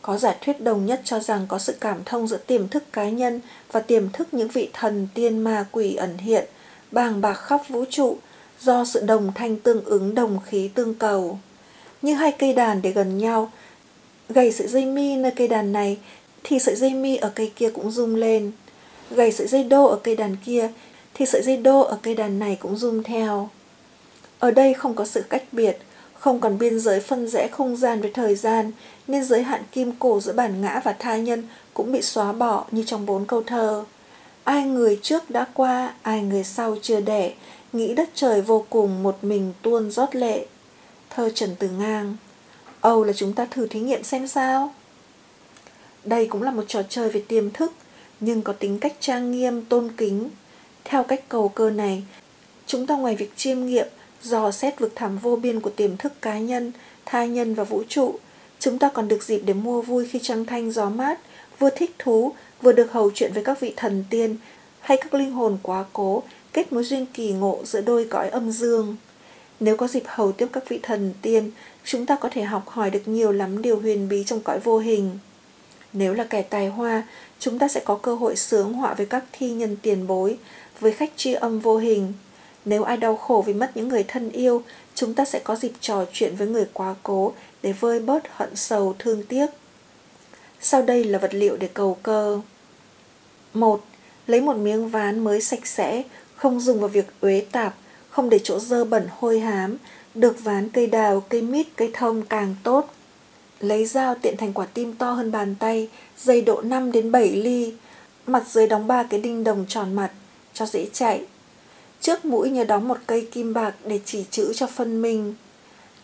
Có 0.03 0.19
giả 0.19 0.37
thuyết 0.41 0.61
đồng 0.61 0.87
nhất 0.87 1.01
cho 1.05 1.21
rằng 1.21 1.47
có 1.49 1.59
sự 1.59 1.75
cảm 1.81 1.99
thông 2.05 2.29
giữa 2.29 2.37
tiềm 2.37 2.69
thức 2.69 2.93
cá 2.93 3.09
nhân 3.09 3.41
và 3.73 3.81
tiềm 3.81 4.11
thức 4.11 4.35
những 4.35 4.49
vị 4.49 4.71
thần 4.73 5.09
tiên 5.15 5.39
ma 5.39 5.67
quỷ 5.73 5.95
ẩn 5.95 6.19
hiện, 6.19 6.45
bàng 6.91 7.21
bạc 7.21 7.35
khắp 7.35 7.61
vũ 7.69 7.85
trụ, 7.91 8.17
do 8.61 8.85
sự 8.85 9.01
đồng 9.07 9.33
thanh 9.35 9.57
tương 9.57 9.85
ứng 9.85 10.15
đồng 10.15 10.39
khí 10.47 10.71
tương 10.75 10.95
cầu. 10.95 11.39
Như 12.03 12.15
hai 12.15 12.33
cây 12.33 12.53
đàn 12.53 12.83
để 12.83 12.91
gần 12.91 13.19
nhau, 13.19 13.53
gầy 14.29 14.53
sợi 14.53 14.67
dây 14.67 14.85
mi 14.85 15.17
nơi 15.17 15.33
cây 15.37 15.49
đàn 15.49 15.73
này 15.73 15.99
thì 16.45 16.59
sợi 16.59 16.77
dây 16.77 16.95
mi 16.95 17.17
ở 17.17 17.33
cây 17.35 17.53
kia 17.57 17.71
cũng 17.71 17.91
rung 17.91 18.15
lên. 18.15 18.53
Gầy 19.11 19.33
sợi 19.33 19.47
dây 19.47 19.65
đô 19.65 19.87
ở 19.87 19.99
cây 20.03 20.17
đàn 20.17 20.37
kia 20.37 20.71
thì 21.15 21.27
sợi 21.27 21.43
dây 21.43 21.57
đô 21.57 21.81
ở 21.81 21.99
cây 22.03 22.15
đàn 22.15 22.39
này 22.39 22.57
cũng 22.61 22.77
rung 22.77 23.03
theo. 23.03 23.49
Ở 24.39 24.51
đây 24.51 24.75
không 24.75 24.95
có 24.95 25.05
sự 25.05 25.23
cách 25.29 25.45
biệt, 25.53 25.79
không 26.15 26.41
còn 26.41 26.59
biên 26.59 26.81
giới 26.81 27.01
phân 27.01 27.29
rẽ 27.29 27.49
không 27.49 27.77
gian 27.77 28.01
với 28.01 28.11
thời 28.11 28.35
gian, 28.35 28.73
nên 29.07 29.25
giới 29.25 29.43
hạn 29.43 29.63
kim 29.73 29.93
cổ 29.99 30.21
giữa 30.21 30.33
bản 30.33 30.61
ngã 30.61 30.81
và 30.85 30.93
tha 30.93 31.17
nhân 31.17 31.49
cũng 31.75 31.93
bị 31.93 32.03
xóa 32.03 32.33
bỏ 32.33 32.65
như 32.71 32.85
trong 32.87 33.07
bốn 33.07 33.27
câu 33.27 33.43
thơ. 33.43 33.85
Ai 34.45 34.63
người 34.63 34.99
trước 35.03 35.31
đã 35.31 35.47
qua, 35.55 35.95
ai 36.03 36.23
người 36.23 36.45
sau 36.45 36.77
chưa 36.83 37.01
đẻ, 37.01 37.33
nghĩ 37.73 37.95
đất 37.95 38.11
trời 38.15 38.41
vô 38.41 38.65
cùng 38.71 39.03
một 39.03 39.19
mình 39.23 39.53
tuôn 39.63 39.91
rót 39.91 40.15
lệ. 40.15 40.47
Thơ 41.11 41.31
Trần 41.35 41.57
Từ 41.59 41.69
Ngang 41.69 42.17
Âu 42.83 43.05
là 43.05 43.13
chúng 43.13 43.33
ta 43.33 43.47
thử 43.51 43.67
thí 43.67 43.81
nghiệm 43.81 44.03
xem 44.03 44.29
sao. 44.29 44.75
Đây 46.05 46.27
cũng 46.27 46.43
là 46.43 46.51
một 46.51 46.65
trò 46.69 46.83
chơi 46.89 47.09
về 47.11 47.23
tiềm 47.29 47.51
thức, 47.51 47.73
nhưng 48.25 48.43
có 48.43 48.53
tính 48.53 48.79
cách 48.79 48.95
trang 49.01 49.33
nghiêm, 49.33 49.65
tôn 49.65 49.91
kính. 49.97 50.31
Theo 50.85 51.03
cách 51.03 51.29
cầu 51.29 51.49
cơ 51.49 51.71
này, 51.71 52.03
chúng 52.67 52.87
ta 52.87 52.97
ngoài 52.97 53.17
việc 53.17 53.37
chiêm 53.37 53.67
nghiệm, 53.67 53.87
dò 54.23 54.51
xét 54.51 54.81
vực 54.81 54.93
thẳm 54.95 55.19
vô 55.19 55.37
biên 55.37 55.61
của 55.61 55.71
tiềm 55.71 55.97
thức 55.97 56.13
cá 56.23 56.39
nhân, 56.39 56.73
tha 57.07 57.25
nhân 57.25 57.55
và 57.55 57.65
vũ 57.65 57.83
trụ, 57.89 58.19
chúng 58.59 58.79
ta 58.79 58.91
còn 58.95 59.09
được 59.09 59.23
dịp 59.23 59.43
để 59.45 59.55
mua 59.55 59.83
vui 59.83 60.07
khi 60.07 60.19
trăng 60.19 60.45
thanh 60.45 60.73
gió 60.73 60.89
mát, 60.91 61.19
vừa 61.59 61.71
thích 61.71 61.95
thú, 61.99 62.33
vừa 62.63 62.73
được 62.73 62.93
hầu 62.93 63.11
chuyện 63.15 63.33
với 63.33 63.45
các 63.45 63.61
vị 63.61 63.73
thần 63.77 64.05
tiên 64.11 64.37
hay 64.81 64.97
các 64.97 65.15
linh 65.15 65.33
hồn 65.33 65.59
quá 65.63 65.85
cố, 65.93 66.23
kết 66.53 66.73
mối 66.73 66.85
duyên 66.85 67.07
kỳ 67.07 67.33
ngộ 67.33 67.61
giữa 67.65 67.81
đôi 67.81 68.07
cõi 68.11 68.29
âm 68.29 68.51
dương. 68.51 68.97
Nếu 69.61 69.77
có 69.77 69.89
dịp 69.89 70.03
hầu 70.07 70.33
tiếp 70.33 70.47
các 70.53 70.69
vị 70.69 70.81
thần 70.83 71.13
tiên, 71.23 71.51
chúng 71.85 72.07
ta 72.07 72.17
có 72.17 72.29
thể 72.33 72.43
học 72.43 72.69
hỏi 72.69 72.91
được 72.91 73.09
nhiều 73.09 73.33
lắm 73.33 73.63
điều 73.63 73.81
huyền 73.81 74.09
bí 74.09 74.25
trong 74.25 74.41
cõi 74.41 74.61
vô 74.61 74.79
hình. 74.79 75.19
Nếu 75.93 76.15
là 76.15 76.25
kẻ 76.25 76.43
tài 76.43 76.69
hoa, 76.69 77.03
chúng 77.43 77.59
ta 77.59 77.69
sẽ 77.69 77.81
có 77.85 77.97
cơ 77.97 78.15
hội 78.15 78.37
sướng 78.37 78.73
họa 78.73 78.95
với 78.95 79.07
các 79.07 79.25
thi 79.33 79.51
nhân 79.51 79.77
tiền 79.83 80.07
bối, 80.07 80.39
với 80.81 80.93
khách 80.93 81.13
tri 81.17 81.33
âm 81.33 81.61
vô 81.61 81.77
hình. 81.77 82.13
Nếu 82.65 82.83
ai 82.83 82.97
đau 82.97 83.17
khổ 83.17 83.45
vì 83.47 83.55
mất 83.55 83.77
những 83.77 83.89
người 83.89 84.05
thân 84.09 84.31
yêu, 84.31 84.63
chúng 84.95 85.15
ta 85.15 85.25
sẽ 85.25 85.39
có 85.39 85.57
dịp 85.57 85.73
trò 85.81 86.05
chuyện 86.13 86.37
với 86.37 86.49
người 86.49 86.67
quá 86.73 86.95
cố 87.03 87.33
để 87.63 87.73
vơi 87.73 88.01
bớt 88.01 88.23
hận 88.37 88.57
sầu 88.57 88.95
thương 88.99 89.23
tiếc. 89.23 89.47
Sau 90.61 90.83
đây 90.83 91.05
là 91.05 91.19
vật 91.19 91.35
liệu 91.35 91.57
để 91.57 91.69
cầu 91.75 91.97
cơ. 92.03 92.41
1. 93.55 93.85
Lấy 94.27 94.41
một 94.41 94.57
miếng 94.57 94.89
ván 94.89 95.25
mới 95.25 95.41
sạch 95.41 95.67
sẽ, 95.67 96.03
không 96.37 96.61
dùng 96.61 96.81
vào 96.81 96.89
việc 96.89 97.07
uế 97.21 97.45
tạp, 97.53 97.75
không 98.11 98.31
để 98.31 98.41
chỗ 98.45 98.59
dơ 98.59 98.85
bẩn 98.85 99.07
hôi 99.11 99.41
hám, 99.41 99.77
được 100.15 100.45
ván 100.45 100.69
cây 100.69 100.87
đào, 100.87 101.21
cây 101.29 101.43
mít, 101.43 101.67
cây 101.77 101.91
thông 101.93 102.23
càng 102.23 102.55
tốt. 102.63 102.95
Lấy 103.63 103.87
dao 103.87 104.15
tiện 104.15 104.37
thành 104.37 104.53
quả 104.53 104.67
tim 104.67 104.95
to 104.95 105.11
hơn 105.11 105.33
bàn 105.33 105.55
tay, 105.55 105.89
dày 106.19 106.41
độ 106.41 106.61
5 106.61 106.93
đến 106.93 107.13
7 107.13 107.31
ly, 107.31 107.75
mặt 108.27 108.45
dưới 108.49 108.67
đóng 108.67 108.87
ba 108.87 109.03
cái 109.03 109.21
đinh 109.21 109.45
đồng 109.45 109.65
tròn 109.69 109.95
mặt, 109.95 110.11
cho 110.55 110.67
dễ 110.67 110.87
chạy. 110.93 111.25
Trước 112.01 112.25
mũi 112.25 112.51
nhớ 112.51 112.65
đóng 112.65 112.89
một 112.89 112.99
cây 113.07 113.29
kim 113.31 113.55
bạc 113.55 113.75
để 113.85 114.01
chỉ 114.05 114.25
chữ 114.31 114.53
cho 114.55 114.67
phân 114.67 115.03
minh. 115.03 115.35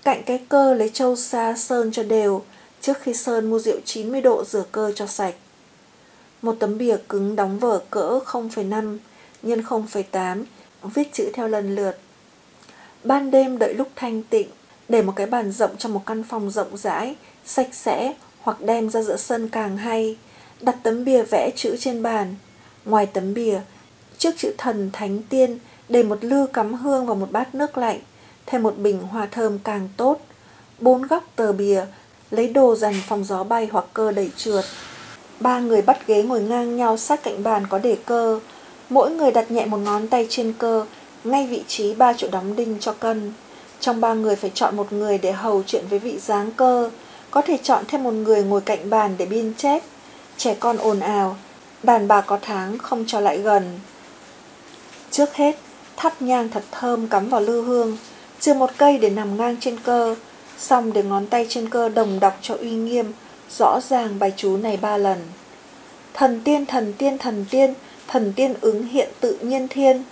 Cạnh 0.04 0.22
cái 0.26 0.40
cơ 0.48 0.74
lấy 0.74 0.90
trâu 0.94 1.16
sa 1.16 1.54
sơn 1.56 1.92
cho 1.92 2.02
đều, 2.02 2.42
trước 2.80 3.00
khi 3.00 3.14
sơn 3.14 3.50
mua 3.50 3.58
rượu 3.58 3.80
90 3.84 4.20
độ 4.20 4.44
rửa 4.44 4.64
cơ 4.72 4.92
cho 4.94 5.06
sạch. 5.06 5.34
Một 6.42 6.56
tấm 6.58 6.78
bìa 6.78 6.96
cứng 7.08 7.36
đóng 7.36 7.58
vở 7.58 7.82
cỡ 7.90 8.20
0,5 8.24 8.98
x 9.42 9.46
0,8, 9.46 10.44
viết 10.82 11.12
chữ 11.12 11.30
theo 11.34 11.48
lần 11.48 11.74
lượt. 11.74 11.98
Ban 13.04 13.30
đêm 13.30 13.58
đợi 13.58 13.74
lúc 13.74 13.88
thanh 13.96 14.22
tịnh, 14.22 14.48
để 14.88 15.02
một 15.02 15.12
cái 15.16 15.26
bàn 15.26 15.52
rộng 15.52 15.76
trong 15.78 15.94
một 15.94 16.02
căn 16.06 16.22
phòng 16.22 16.50
rộng 16.50 16.76
rãi, 16.76 17.14
sạch 17.44 17.68
sẽ 17.72 18.14
hoặc 18.40 18.60
đem 18.60 18.90
ra 18.90 19.02
giữa 19.02 19.16
sân 19.16 19.48
càng 19.48 19.76
hay. 19.76 20.16
Đặt 20.60 20.76
tấm 20.82 21.04
bìa 21.04 21.22
vẽ 21.22 21.50
chữ 21.56 21.76
trên 21.80 22.02
bàn. 22.02 22.34
Ngoài 22.84 23.06
tấm 23.06 23.34
bìa, 23.34 23.60
trước 24.18 24.34
chữ 24.38 24.52
thần 24.58 24.90
thánh 24.92 25.22
tiên, 25.22 25.58
để 25.88 26.02
một 26.02 26.24
lư 26.24 26.46
cắm 26.46 26.74
hương 26.74 27.06
và 27.06 27.14
một 27.14 27.32
bát 27.32 27.54
nước 27.54 27.78
lạnh, 27.78 28.00
thêm 28.46 28.62
một 28.62 28.78
bình 28.78 29.00
hoa 29.02 29.26
thơm 29.26 29.58
càng 29.58 29.88
tốt. 29.96 30.20
Bốn 30.78 31.02
góc 31.02 31.24
tờ 31.36 31.52
bìa, 31.52 31.84
lấy 32.30 32.48
đồ 32.48 32.76
dàn 32.76 32.94
phòng 33.08 33.24
gió 33.24 33.44
bay 33.44 33.68
hoặc 33.72 33.84
cơ 33.94 34.12
đẩy 34.12 34.30
trượt. 34.36 34.64
Ba 35.40 35.60
người 35.60 35.82
bắt 35.82 36.06
ghế 36.06 36.22
ngồi 36.22 36.40
ngang 36.40 36.76
nhau 36.76 36.96
sát 36.96 37.22
cạnh 37.22 37.42
bàn 37.42 37.66
có 37.68 37.78
để 37.78 37.96
cơ. 38.06 38.40
Mỗi 38.88 39.10
người 39.10 39.30
đặt 39.30 39.50
nhẹ 39.50 39.66
một 39.66 39.76
ngón 39.78 40.08
tay 40.08 40.26
trên 40.30 40.52
cơ, 40.58 40.86
ngay 41.24 41.46
vị 41.46 41.64
trí 41.66 41.94
ba 41.94 42.12
chỗ 42.16 42.28
đóng 42.32 42.56
đinh 42.56 42.76
cho 42.80 42.92
cân. 42.92 43.32
Trong 43.80 44.00
ba 44.00 44.14
người 44.14 44.36
phải 44.36 44.50
chọn 44.54 44.76
một 44.76 44.92
người 44.92 45.18
để 45.18 45.32
hầu 45.32 45.62
chuyện 45.66 45.84
với 45.90 45.98
vị 45.98 46.18
giáng 46.18 46.50
cơ, 46.50 46.90
có 47.30 47.42
thể 47.42 47.58
chọn 47.62 47.84
thêm 47.88 48.02
một 48.02 48.10
người 48.10 48.42
ngồi 48.42 48.60
cạnh 48.60 48.90
bàn 48.90 49.14
để 49.18 49.26
biên 49.26 49.54
chép. 49.54 49.82
Trẻ 50.36 50.56
con 50.60 50.76
ồn 50.76 51.00
ào, 51.00 51.36
đàn 51.82 52.08
bà 52.08 52.20
có 52.20 52.38
tháng 52.42 52.78
không 52.78 53.04
cho 53.06 53.20
lại 53.20 53.38
gần. 53.38 53.80
Trước 55.10 55.34
hết, 55.34 55.56
thắp 55.96 56.22
nhang 56.22 56.48
thật 56.48 56.62
thơm 56.70 57.08
cắm 57.08 57.28
vào 57.28 57.40
lư 57.40 57.62
hương, 57.62 57.96
trừ 58.40 58.54
một 58.54 58.70
cây 58.76 58.98
để 58.98 59.10
nằm 59.10 59.36
ngang 59.36 59.56
trên 59.60 59.76
cơ, 59.80 60.16
xong 60.58 60.92
để 60.92 61.02
ngón 61.02 61.26
tay 61.26 61.46
trên 61.48 61.68
cơ 61.68 61.88
đồng 61.88 62.20
đọc 62.20 62.38
cho 62.42 62.54
uy 62.54 62.70
nghiêm, 62.70 63.12
rõ 63.58 63.80
ràng 63.80 64.18
bài 64.18 64.32
chú 64.36 64.56
này 64.56 64.76
ba 64.76 64.96
lần. 64.96 65.18
Thần 66.14 66.40
tiên, 66.44 66.66
thần 66.66 66.92
tiên, 66.98 67.18
thần 67.18 67.44
tiên, 67.50 67.74
thần 68.08 68.32
tiên 68.36 68.54
ứng 68.60 68.86
hiện 68.86 69.08
tự 69.20 69.38
nhiên 69.40 69.68
thiên, 69.68 70.02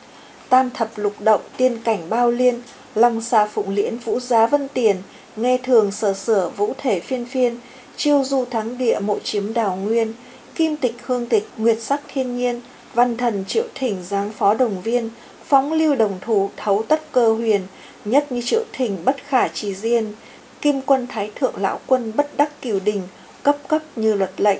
tam 0.48 0.70
thập 0.70 0.98
lục 0.98 1.14
động 1.20 1.40
tiên 1.56 1.78
cảnh 1.84 2.10
bao 2.10 2.30
liên, 2.30 2.62
long 2.94 3.20
xa 3.20 3.46
phụng 3.46 3.70
liễn 3.70 3.98
vũ 3.98 4.20
giá 4.20 4.46
vân 4.46 4.68
tiền, 4.68 4.96
nghe 5.36 5.58
thường 5.58 5.92
sở 5.92 6.14
sửa 6.14 6.50
vũ 6.56 6.72
thể 6.78 7.00
phiên 7.00 7.24
phiên, 7.24 7.58
chiêu 7.96 8.24
du 8.24 8.44
thắng 8.44 8.78
địa 8.78 8.98
mộ 8.98 9.18
chiếm 9.18 9.54
đào 9.54 9.76
nguyên, 9.76 10.12
kim 10.54 10.76
tịch 10.76 10.94
hương 11.06 11.26
tịch 11.26 11.48
nguyệt 11.56 11.82
sắc 11.82 12.00
thiên 12.08 12.36
nhiên, 12.36 12.60
văn 12.94 13.16
thần 13.16 13.44
triệu 13.48 13.64
thỉnh 13.74 13.96
giáng 14.04 14.32
phó 14.32 14.54
đồng 14.54 14.82
viên, 14.82 15.10
phóng 15.46 15.72
lưu 15.72 15.94
đồng 15.94 16.18
thủ 16.20 16.50
thấu 16.56 16.82
tất 16.88 17.12
cơ 17.12 17.32
huyền, 17.32 17.60
nhất 18.04 18.32
như 18.32 18.42
triệu 18.44 18.64
thỉnh 18.72 18.96
bất 19.04 19.16
khả 19.28 19.48
trì 19.48 19.74
diên, 19.74 20.12
kim 20.60 20.80
quân 20.82 21.06
thái 21.06 21.30
thượng 21.34 21.56
lão 21.56 21.80
quân 21.86 22.12
bất 22.16 22.36
đắc 22.36 22.62
cửu 22.62 22.80
đình, 22.84 23.02
cấp 23.42 23.56
cấp 23.68 23.82
như 23.96 24.14
luật 24.14 24.32
lệnh. 24.36 24.58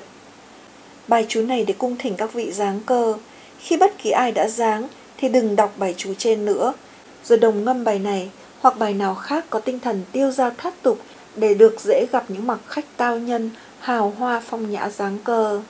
Bài 1.09 1.26
chú 1.28 1.43
này 1.43 1.64
để 1.64 1.75
cung 1.78 1.97
thỉnh 1.99 2.14
các 2.16 2.33
vị 2.33 2.52
giáng 2.52 2.81
cơ, 2.87 3.14
khi 3.59 3.76
bất 3.76 3.99
kỳ 3.99 4.11
ai 4.11 4.33
đã 4.33 4.49
giáng 4.49 4.88
thì 5.18 5.28
đừng 5.28 5.56
đọc 5.56 5.73
bài 5.76 5.94
chú 5.96 6.14
trên 6.18 6.44
nữa, 6.44 6.73
rồi 7.25 7.38
đồng 7.38 7.64
ngâm 7.64 7.85
bài 7.85 7.99
này 7.99 8.30
hoặc 8.61 8.78
bài 8.78 8.94
nào 8.94 9.14
khác 9.14 9.44
có 9.50 9.58
tinh 9.58 9.80
thần 9.80 10.02
tiêu 10.12 10.30
dao 10.30 10.50
thoát 10.58 10.82
tục 10.82 10.99
để 11.37 11.54
được 11.54 11.80
dễ 11.80 12.06
gặp 12.12 12.25
những 12.28 12.46
mặc 12.46 12.58
khách 12.66 12.85
tao 12.96 13.18
nhân, 13.18 13.50
hào 13.80 14.14
hoa 14.18 14.42
phong 14.46 14.70
nhã 14.70 14.88
dáng 14.88 15.18
cơ. 15.25 15.61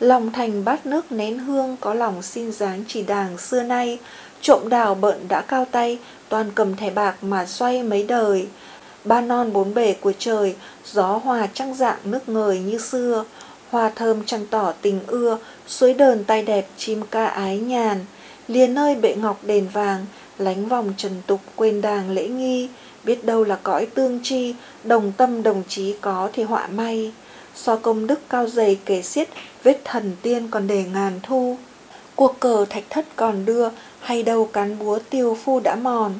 Lòng 0.00 0.32
thành 0.32 0.64
bát 0.64 0.86
nước 0.86 1.12
nén 1.12 1.38
hương 1.38 1.76
có 1.80 1.94
lòng 1.94 2.22
xin 2.22 2.52
dáng 2.52 2.84
chỉ 2.88 3.02
đàng 3.02 3.38
xưa 3.38 3.62
nay, 3.62 3.98
trộm 4.40 4.68
đào 4.68 4.94
bợn 4.94 5.28
đã 5.28 5.40
cao 5.40 5.66
tay, 5.70 5.98
toàn 6.28 6.50
cầm 6.54 6.76
thẻ 6.76 6.90
bạc 6.90 7.16
mà 7.22 7.46
xoay 7.46 7.82
mấy 7.82 8.02
đời. 8.02 8.46
Ba 9.04 9.20
non 9.20 9.52
bốn 9.52 9.74
bể 9.74 9.92
của 9.92 10.12
trời, 10.18 10.54
gió 10.84 11.20
hòa 11.24 11.48
trăng 11.54 11.74
dạng 11.74 11.98
nước 12.04 12.28
ngời 12.28 12.58
như 12.58 12.78
xưa, 12.78 13.24
hoa 13.70 13.90
thơm 13.94 14.24
trăng 14.26 14.46
tỏ 14.50 14.72
tình 14.82 15.00
ưa, 15.06 15.38
suối 15.66 15.94
đờn 15.94 16.24
tay 16.24 16.42
đẹp 16.42 16.68
chim 16.76 17.02
ca 17.10 17.26
ái 17.26 17.58
nhàn, 17.58 18.04
liền 18.48 18.74
nơi 18.74 18.94
bệ 18.94 19.14
ngọc 19.14 19.40
đền 19.42 19.68
vàng, 19.72 20.06
lánh 20.38 20.68
vòng 20.68 20.92
trần 20.96 21.12
tục 21.26 21.40
quên 21.56 21.80
đàng 21.80 22.10
lễ 22.10 22.28
nghi, 22.28 22.68
biết 23.04 23.24
đâu 23.24 23.44
là 23.44 23.58
cõi 23.62 23.86
tương 23.86 24.20
chi, 24.22 24.54
đồng 24.84 25.12
tâm 25.16 25.42
đồng 25.42 25.62
chí 25.68 25.94
có 26.00 26.30
thì 26.32 26.42
họa 26.42 26.66
may. 26.66 27.12
So 27.54 27.76
công 27.76 28.06
đức 28.06 28.20
cao 28.28 28.46
dày 28.46 28.78
kể 28.84 29.02
xiết, 29.02 29.28
vết 29.62 29.80
thần 29.84 30.16
tiên 30.22 30.48
còn 30.50 30.66
để 30.66 30.84
ngàn 30.92 31.20
thu. 31.22 31.56
Cuộc 32.16 32.40
cờ 32.40 32.64
thạch 32.70 32.84
thất 32.90 33.06
còn 33.16 33.44
đưa, 33.44 33.68
hay 34.00 34.22
đâu 34.22 34.48
cán 34.52 34.78
búa 34.78 34.98
tiêu 35.10 35.36
phu 35.44 35.60
đã 35.60 35.74
mòn. 35.74 36.14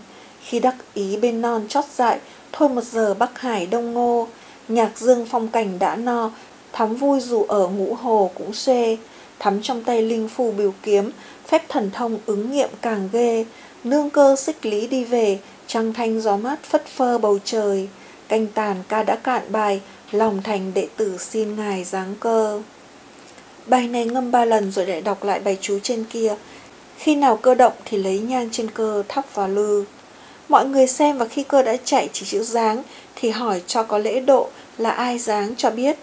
Khi 0.44 0.60
đắc 0.60 0.74
ý 0.94 1.16
bên 1.16 1.40
non 1.40 1.64
chót 1.68 1.84
dại, 1.96 2.18
thôi 2.52 2.68
một 2.68 2.84
giờ 2.84 3.14
Bắc 3.14 3.40
Hải 3.40 3.66
đông 3.66 3.92
ngô. 3.92 4.28
Nhạc 4.68 4.98
dương 4.98 5.26
phong 5.30 5.48
cảnh 5.48 5.78
đã 5.78 5.96
no, 5.96 6.30
thắm 6.72 6.96
vui 6.96 7.20
dù 7.20 7.44
ở 7.48 7.68
ngũ 7.68 7.94
hồ 7.94 8.30
cũng 8.34 8.54
xê. 8.54 8.96
Thắm 9.42 9.62
trong 9.62 9.84
tay 9.84 10.02
linh 10.02 10.28
phù 10.28 10.52
biểu 10.52 10.74
kiếm, 10.82 11.10
phép 11.48 11.68
thần 11.68 11.90
thông 11.90 12.18
ứng 12.26 12.52
nghiệm 12.52 12.68
càng 12.82 13.08
ghê. 13.12 13.44
Nương 13.84 14.10
cơ 14.10 14.36
xích 14.36 14.66
lý 14.66 14.86
đi 14.86 15.04
về, 15.04 15.38
trăng 15.66 15.92
thanh 15.92 16.20
gió 16.20 16.36
mát 16.36 16.62
phất 16.62 16.86
phơ 16.86 17.18
bầu 17.18 17.38
trời. 17.44 17.88
Canh 18.28 18.46
tàn 18.46 18.76
ca 18.88 19.02
đã 19.02 19.16
cạn 19.16 19.42
bài, 19.48 19.80
lòng 20.10 20.42
thành 20.42 20.74
đệ 20.74 20.88
tử 20.96 21.18
xin 21.18 21.56
ngài 21.56 21.84
giáng 21.84 22.14
cơ. 22.20 22.62
Bài 23.66 23.88
này 23.88 24.06
ngâm 24.06 24.30
ba 24.30 24.44
lần 24.44 24.72
rồi 24.72 24.86
lại 24.86 25.00
đọc 25.00 25.24
lại 25.24 25.40
bài 25.40 25.58
chú 25.60 25.78
trên 25.82 26.04
kia. 26.04 26.34
Khi 26.98 27.14
nào 27.14 27.36
cơ 27.36 27.54
động 27.54 27.72
thì 27.84 27.98
lấy 27.98 28.18
nhang 28.18 28.48
trên 28.52 28.70
cơ 28.70 29.02
thắp 29.08 29.34
vào 29.34 29.48
lư. 29.48 29.84
Mọi 30.48 30.68
người 30.68 30.86
xem 30.86 31.18
và 31.18 31.24
khi 31.24 31.42
cơ 31.42 31.62
đã 31.62 31.76
chạy 31.84 32.08
chỉ 32.12 32.26
chữ 32.26 32.42
dáng 32.42 32.82
thì 33.16 33.30
hỏi 33.30 33.62
cho 33.66 33.82
có 33.82 33.98
lễ 33.98 34.20
độ 34.20 34.48
là 34.78 34.90
ai 34.90 35.18
dáng 35.18 35.54
cho 35.56 35.70
biết. 35.70 35.96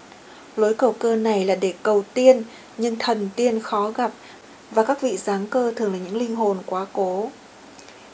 Lối 0.56 0.74
cầu 0.74 0.92
cơ 0.92 1.16
này 1.16 1.44
là 1.44 1.54
để 1.54 1.72
cầu 1.82 2.04
tiên, 2.14 2.42
nhưng 2.78 2.96
thần 2.96 3.28
tiên 3.36 3.60
khó 3.60 3.90
gặp 3.90 4.10
và 4.70 4.84
các 4.84 5.00
vị 5.00 5.16
giáng 5.16 5.46
cơ 5.46 5.72
thường 5.76 5.92
là 5.92 5.98
những 5.98 6.16
linh 6.16 6.36
hồn 6.36 6.58
quá 6.66 6.86
cố. 6.92 7.30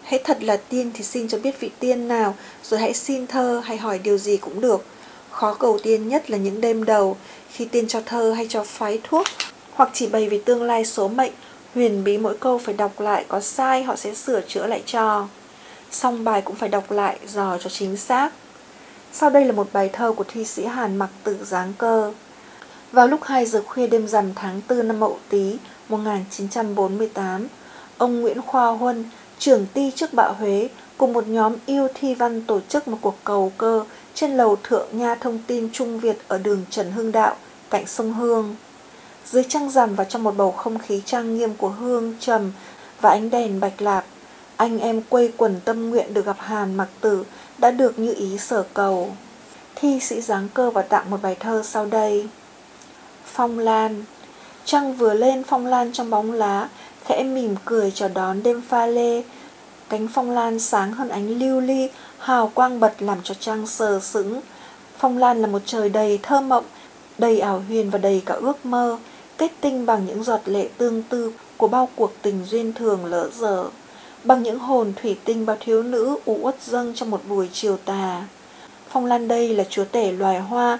Hãy 0.03 0.21
thật 0.25 0.43
là 0.43 0.57
tiên 0.57 0.91
thì 0.95 1.05
xin 1.05 1.29
cho 1.29 1.39
biết 1.39 1.61
vị 1.61 1.71
tiên 1.79 2.09
nào, 2.09 2.35
rồi 2.63 2.81
hãy 2.81 2.95
xin 2.95 3.27
thơ 3.27 3.63
hay 3.65 3.77
hỏi 3.77 3.99
điều 3.99 4.19
gì 4.19 4.37
cũng 4.37 4.61
được. 4.61 4.85
Khó 5.31 5.55
cầu 5.55 5.79
tiên 5.83 6.09
nhất 6.09 6.31
là 6.31 6.39
những 6.39 6.61
đêm 6.61 6.85
đầu, 6.85 7.17
khi 7.51 7.65
tiên 7.65 7.89
cho 7.89 8.01
thơ 8.07 8.33
hay 8.33 8.47
cho 8.49 8.65
phái 8.65 9.01
thuốc, 9.05 9.27
hoặc 9.73 9.91
chỉ 9.93 10.07
bày 10.07 10.29
về 10.29 10.41
tương 10.45 10.63
lai 10.63 10.85
số 10.85 11.09
mệnh, 11.09 11.33
huyền 11.75 12.05
bí 12.05 12.19
mỗi 12.19 12.37
câu 12.41 12.59
phải 12.59 12.75
đọc 12.75 13.01
lại, 13.01 13.25
có 13.29 13.41
sai 13.41 13.83
họ 13.83 13.97
sẽ 13.97 14.15
sửa 14.15 14.41
chữa 14.41 14.67
lại 14.67 14.83
cho. 14.87 15.27
Xong 15.91 16.25
bài 16.25 16.43
cũng 16.43 16.57
phải 16.57 16.69
đọc 16.69 16.91
lại, 16.91 17.19
dò 17.29 17.59
cho 17.59 17.71
chính 17.71 17.97
xác. 17.97 18.31
Sau 19.13 19.31
đây 19.31 19.45
là 19.45 19.53
một 19.53 19.69
bài 19.73 19.91
thơ 19.93 20.13
của 20.13 20.25
thi 20.29 20.45
sĩ 20.45 20.65
Hàn 20.65 20.97
Mặc 20.97 21.11
Tử 21.25 21.37
Giáng 21.45 21.73
Cơ. 21.79 22.13
Vào 22.93 23.09
lúc 23.09 23.21
2 23.23 23.47
giờ 23.47 23.63
khuya 23.67 23.87
đêm 23.87 24.09
rằm 24.09 24.35
tháng 24.35 24.61
4 24.69 24.89
năm 24.89 25.01
Mậu 25.01 25.19
Tý 25.29 25.57
1948, 25.89 27.49
ông 27.99 28.21
Nguyễn 28.21 28.43
Khoa 28.43 28.69
Huân, 28.69 29.05
trưởng 29.39 29.67
ty 29.75 29.91
trước 29.91 30.13
bạo 30.13 30.33
Huế, 30.33 30.69
cùng 30.99 31.13
một 31.13 31.29
nhóm 31.29 31.55
yêu 31.67 31.89
thi 31.95 32.15
văn 32.15 32.43
tổ 32.43 32.61
chức 32.69 32.89
một 32.89 32.99
cuộc 33.01 33.17
cầu 33.25 33.53
cơ 33.59 33.85
trên 34.15 34.37
lầu 34.37 34.57
Thượng 34.63 34.87
Nha 34.93 35.15
Thông 35.15 35.39
tin 35.47 35.69
Trung 35.73 36.01
Việt 36.01 36.19
ở 36.29 36.39
đường 36.39 36.65
Trần 36.71 36.93
Hưng 36.93 37.13
Đạo, 37.13 37.37
cạnh 37.71 37.87
sông 37.87 38.13
Hương. 38.13 38.57
Dưới 39.27 39.45
trăng 39.49 39.71
rằm 39.71 39.95
và 39.95 40.05
trong 40.05 40.23
một 40.23 40.37
bầu 40.37 40.53
không 40.53 40.79
khí 40.79 41.03
trang 41.05 41.37
nghiêm 41.39 41.55
của 41.55 41.69
hương 41.69 42.15
trầm 42.21 42.53
và 43.01 43.11
ánh 43.11 43.31
đèn 43.31 43.61
bạch 43.61 43.83
lạp, 43.83 44.05
anh 44.57 44.79
em 44.79 45.03
quây 45.03 45.33
quần 45.37 45.61
tâm 45.65 45.91
nguyện 45.91 46.15
được 46.15 46.27
gặp 46.27 46.37
Hàn 46.39 46.75
Mặc 46.75 46.89
Tử 47.01 47.25
đã 47.59 47.71
được 47.71 47.99
như 47.99 48.15
ý 48.15 48.39
sở 48.39 48.65
cầu. 48.75 49.17
Thi 49.75 50.01
sĩ 50.01 50.21
giáng 50.21 50.49
cơ 50.55 50.71
và 50.71 50.83
tặng 50.83 51.11
một 51.11 51.23
bài 51.23 51.37
thơ 51.41 51.63
sau 51.65 51.87
đây. 51.87 52.29
Phong 53.37 53.59
Lan 53.59 54.05
Trăng 54.65 54.97
vừa 54.97 55.15
lên 55.15 55.43
phong 55.47 55.67
lan 55.67 55.93
trong 55.93 56.11
bóng 56.11 56.33
lá, 56.33 56.69
khẽ 57.05 57.23
mỉm 57.23 57.55
cười 57.65 57.91
chào 57.91 58.09
đón 58.09 58.43
đêm 58.43 58.63
pha 58.69 58.87
lê. 58.87 59.23
Cánh 59.89 60.09
phong 60.15 60.31
lan 60.31 60.59
sáng 60.59 60.93
hơn 60.93 61.09
ánh 61.09 61.39
lưu 61.39 61.61
ly, 61.61 61.89
hào 62.19 62.51
quang 62.55 62.81
bật 62.81 63.03
làm 63.03 63.19
cho 63.25 63.35
trăng 63.41 63.67
sờ 63.67 64.01
sững. 64.01 64.41
Phong 64.99 65.19
lan 65.19 65.43
là 65.43 65.47
một 65.47 65.63
trời 65.67 65.89
đầy 65.89 66.19
thơ 66.23 66.41
mộng, 66.41 66.65
đầy 67.19 67.41
ảo 67.41 67.63
huyền 67.69 67.91
và 67.91 67.99
đầy 67.99 68.23
cả 68.27 68.35
ước 68.35 68.67
mơ, 68.67 68.99
kết 69.39 69.53
tinh 69.61 69.87
bằng 69.87 70.07
những 70.07 70.25
giọt 70.25 70.41
lệ 70.45 70.69
tương 70.79 71.03
tư 71.03 71.33
của 71.57 71.69
bao 71.69 71.89
cuộc 71.97 72.13
tình 72.23 72.45
duyên 72.45 72.73
thường 72.73 73.05
lỡ 73.05 73.29
dở, 73.35 73.65
bằng 74.25 74.43
những 74.43 74.59
hồn 74.59 74.93
thủy 75.03 75.19
tinh 75.25 75.47
bao 75.47 75.57
thiếu 75.61 75.83
nữ 75.83 76.17
u 76.25 76.39
uất 76.43 76.63
dâng 76.63 76.93
trong 76.95 77.11
một 77.11 77.21
buổi 77.29 77.49
chiều 77.53 77.77
tà. 77.85 78.25
Phong 78.89 79.07
lan 79.07 79.29
đây 79.29 79.49
là 79.49 79.65
chúa 79.71 79.85
tể 79.85 80.13
loài 80.13 80.41
hoa, 80.41 80.79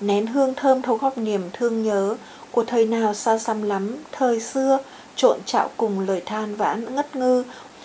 nén 0.00 0.26
hương 0.26 0.54
thơm 0.54 0.82
thấu 0.82 0.96
góc 0.96 1.18
niềm 1.18 1.42
thương 1.52 1.82
nhớ 1.82 2.16
của 2.50 2.64
thời 2.64 2.84
nào 2.84 3.14
xa 3.14 3.38
xăm 3.38 3.62
lắm, 3.62 3.96
thời 4.12 4.40
xưa 4.40 4.78
trộn 5.16 5.38
trạo 5.46 5.70
cùng 5.76 6.00
lời 6.00 6.22
than 6.26 6.56
vãn 6.56 6.94
ngất 6.94 7.16
ngư 7.16 7.44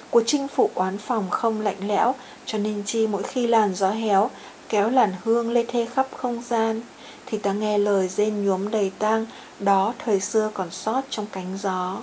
của 0.09 0.23
chinh 0.25 0.47
phụ 0.47 0.69
oán 0.75 0.97
phòng 0.97 1.29
không 1.29 1.61
lạnh 1.61 1.87
lẽo, 1.87 2.15
cho 2.45 2.57
nên 2.57 2.83
chi 2.85 3.07
mỗi 3.07 3.23
khi 3.23 3.47
làn 3.47 3.75
gió 3.75 3.89
héo 3.89 4.29
kéo 4.69 4.89
làn 4.89 5.13
hương 5.23 5.51
lê 5.51 5.65
thê 5.67 5.85
khắp 5.85 6.07
không 6.17 6.43
gian, 6.49 6.81
thì 7.25 7.37
ta 7.37 7.53
nghe 7.53 7.77
lời 7.77 8.07
rên 8.07 8.45
nhuốm 8.45 8.71
đầy 8.71 8.91
tang, 8.99 9.25
đó 9.59 9.93
thời 10.05 10.19
xưa 10.19 10.51
còn 10.53 10.71
sót 10.71 11.01
trong 11.09 11.25
cánh 11.31 11.57
gió. 11.61 11.97